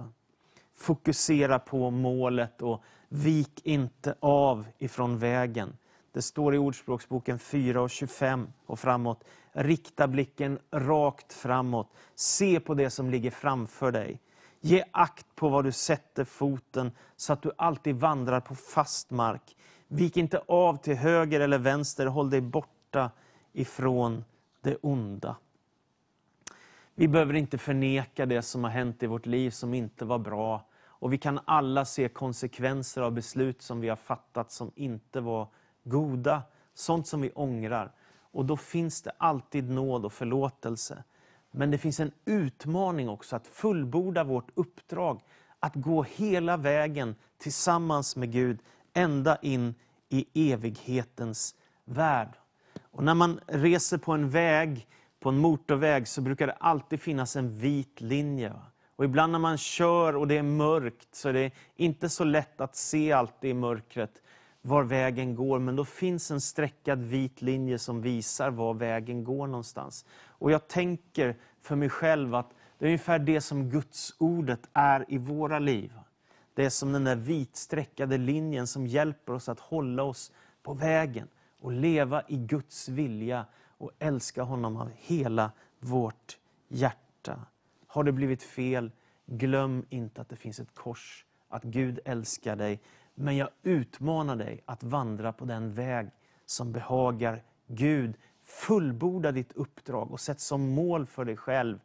Fokusera 0.75 1.59
på 1.59 1.91
målet 1.91 2.61
och 2.61 2.83
vik 3.13 3.61
inte 3.63 4.15
av 4.19 4.65
ifrån 4.77 5.17
vägen. 5.17 5.77
Det 6.11 6.21
står 6.21 6.55
i 6.55 6.57
Ordspråksboken 6.57 7.39
4 7.39 7.81
och 7.81 7.89
25 7.89 8.47
och 8.65 8.79
framåt. 8.79 9.23
Rikta 9.51 10.07
blicken 10.07 10.59
rakt 10.71 11.33
framåt. 11.33 11.87
Se 12.15 12.59
på 12.59 12.73
det 12.73 12.89
som 12.89 13.09
ligger 13.09 13.31
framför 13.31 13.91
dig. 13.91 14.21
Ge 14.59 14.83
akt 14.91 15.25
på 15.35 15.49
var 15.49 15.63
du 15.63 15.71
sätter 15.71 16.23
foten 16.23 16.91
så 17.15 17.33
att 17.33 17.41
du 17.41 17.51
alltid 17.57 17.95
vandrar 17.95 18.39
på 18.39 18.55
fast 18.55 19.11
mark. 19.11 19.57
Vik 19.87 20.17
inte 20.17 20.41
av 20.47 20.77
till 20.77 20.95
höger 20.95 21.39
eller 21.39 21.57
vänster, 21.57 22.05
håll 22.05 22.29
dig 22.29 22.41
borta 22.41 23.11
ifrån 23.51 24.23
det 24.61 24.75
onda. 24.81 25.35
Vi 26.95 27.07
behöver 27.07 27.33
inte 27.33 27.57
förneka 27.57 28.25
det 28.25 28.41
som 28.41 28.63
har 28.63 28.71
hänt 28.71 29.03
i 29.03 29.07
vårt 29.07 29.25
liv 29.25 29.49
som 29.49 29.73
inte 29.73 30.05
var 30.05 30.19
bra. 30.19 30.65
Och 31.03 31.13
vi 31.13 31.17
kan 31.17 31.39
alla 31.45 31.85
se 31.85 32.09
konsekvenser 32.09 33.01
av 33.01 33.11
beslut 33.11 33.61
som 33.61 33.81
vi 33.81 33.89
har 33.89 33.95
fattat 33.95 34.51
som 34.51 34.71
inte 34.75 35.21
var 35.21 35.47
goda. 35.83 36.41
Sånt 36.73 37.07
som 37.07 37.21
vi 37.21 37.31
ångrar. 37.31 37.91
Och 38.31 38.45
då 38.45 38.57
finns 38.57 39.01
det 39.01 39.11
alltid 39.17 39.69
nåd 39.69 40.05
och 40.05 40.13
förlåtelse. 40.13 41.03
Men 41.51 41.71
det 41.71 41.77
finns 41.77 41.99
en 41.99 42.11
utmaning 42.25 43.09
också 43.09 43.35
att 43.35 43.47
fullborda 43.47 44.23
vårt 44.23 44.51
uppdrag. 44.55 45.21
Att 45.59 45.75
gå 45.75 46.03
hela 46.03 46.57
vägen 46.57 47.15
tillsammans 47.37 48.15
med 48.15 48.31
Gud 48.31 48.59
ända 48.93 49.37
in 49.41 49.75
i 50.09 50.51
evighetens 50.51 51.55
värld. 51.85 52.29
Och 52.91 53.03
när 53.03 53.15
man 53.15 53.39
reser 53.47 53.97
på 53.97 54.11
en 54.11 54.29
väg, 54.29 54.87
på 55.19 55.29
en 55.29 55.37
motorväg, 55.37 56.07
så 56.07 56.21
brukar 56.21 56.47
det 56.47 56.53
alltid 56.59 57.01
finnas 57.01 57.35
en 57.35 57.59
vit 57.59 58.01
linje. 58.01 58.53
Och 58.95 59.05
ibland 59.05 59.31
när 59.31 59.39
man 59.39 59.57
kör 59.57 60.15
och 60.15 60.27
det 60.27 60.37
är 60.37 60.43
mörkt 60.43 61.15
så 61.15 61.29
är 61.29 61.33
det 61.33 61.51
inte 61.75 62.09
så 62.09 62.23
lätt 62.23 62.61
att 62.61 62.75
se 62.75 63.11
allt 63.11 63.43
i 63.43 63.53
mörkret 63.53 64.21
var 64.61 64.83
vägen 64.83 65.35
går, 65.35 65.59
men 65.59 65.75
då 65.75 65.85
finns 65.85 66.31
en 66.31 66.41
streckad 66.41 67.03
vit 67.03 67.41
linje 67.41 67.79
som 67.79 68.01
visar 68.01 68.51
var 68.51 68.73
vägen 68.73 69.23
går 69.23 69.47
någonstans. 69.47 70.05
Och 70.25 70.51
jag 70.51 70.67
tänker 70.67 71.35
för 71.61 71.75
mig 71.75 71.89
själv 71.89 72.35
att 72.35 72.49
det 72.77 72.85
är 72.85 72.87
ungefär 72.87 73.19
det 73.19 73.41
som 73.41 73.69
Guds 73.69 74.15
ordet 74.17 74.69
är 74.73 75.05
i 75.07 75.17
våra 75.17 75.59
liv. 75.59 75.93
Det 76.53 76.65
är 76.65 76.69
som 76.69 76.91
den 76.91 77.03
där 77.03 77.15
vitstreckade 77.15 78.17
linjen 78.17 78.67
som 78.67 78.87
hjälper 78.87 79.33
oss 79.33 79.49
att 79.49 79.59
hålla 79.59 80.03
oss 80.03 80.31
på 80.63 80.73
vägen 80.73 81.27
och 81.59 81.71
leva 81.71 82.23
i 82.27 82.37
Guds 82.37 82.89
vilja 82.89 83.45
och 83.77 83.91
älska 83.99 84.43
honom 84.43 84.77
av 84.77 84.89
hela 84.95 85.51
vårt 85.79 86.37
hjärta. 86.67 87.39
Har 87.93 88.03
det 88.03 88.11
blivit 88.11 88.43
fel, 88.43 88.91
glöm 89.25 89.85
inte 89.89 90.21
att 90.21 90.29
det 90.29 90.35
finns 90.35 90.59
ett 90.59 90.75
kors, 90.75 91.25
att 91.49 91.63
Gud 91.63 91.99
älskar 92.05 92.55
dig. 92.55 92.81
Men 93.15 93.37
jag 93.37 93.49
utmanar 93.63 94.35
dig 94.35 94.61
att 94.65 94.83
vandra 94.83 95.33
på 95.33 95.45
den 95.45 95.73
väg 95.73 96.09
som 96.45 96.71
behagar 96.71 97.43
Gud. 97.67 98.15
Fullborda 98.43 99.31
ditt 99.31 99.51
uppdrag 99.53 100.11
och 100.11 100.19
sätt 100.19 100.39
som 100.39 100.69
mål 100.69 101.05
för 101.05 101.25
dig 101.25 101.37
själv 101.37 101.79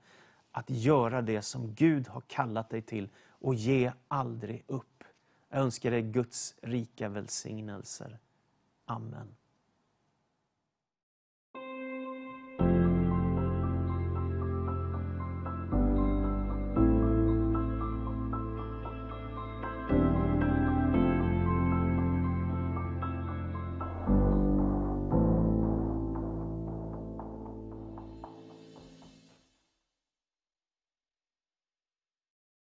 att 0.52 0.70
göra 0.70 1.22
det 1.22 1.42
som 1.42 1.74
Gud 1.74 2.08
har 2.08 2.20
kallat 2.20 2.70
dig 2.70 2.82
till 2.82 3.08
och 3.28 3.54
ge 3.54 3.92
aldrig 4.08 4.64
upp. 4.66 5.04
Jag 5.48 5.60
önskar 5.60 5.90
dig 5.90 6.02
Guds 6.02 6.54
rika 6.62 7.08
välsignelser. 7.08 8.18
Amen. 8.84 9.34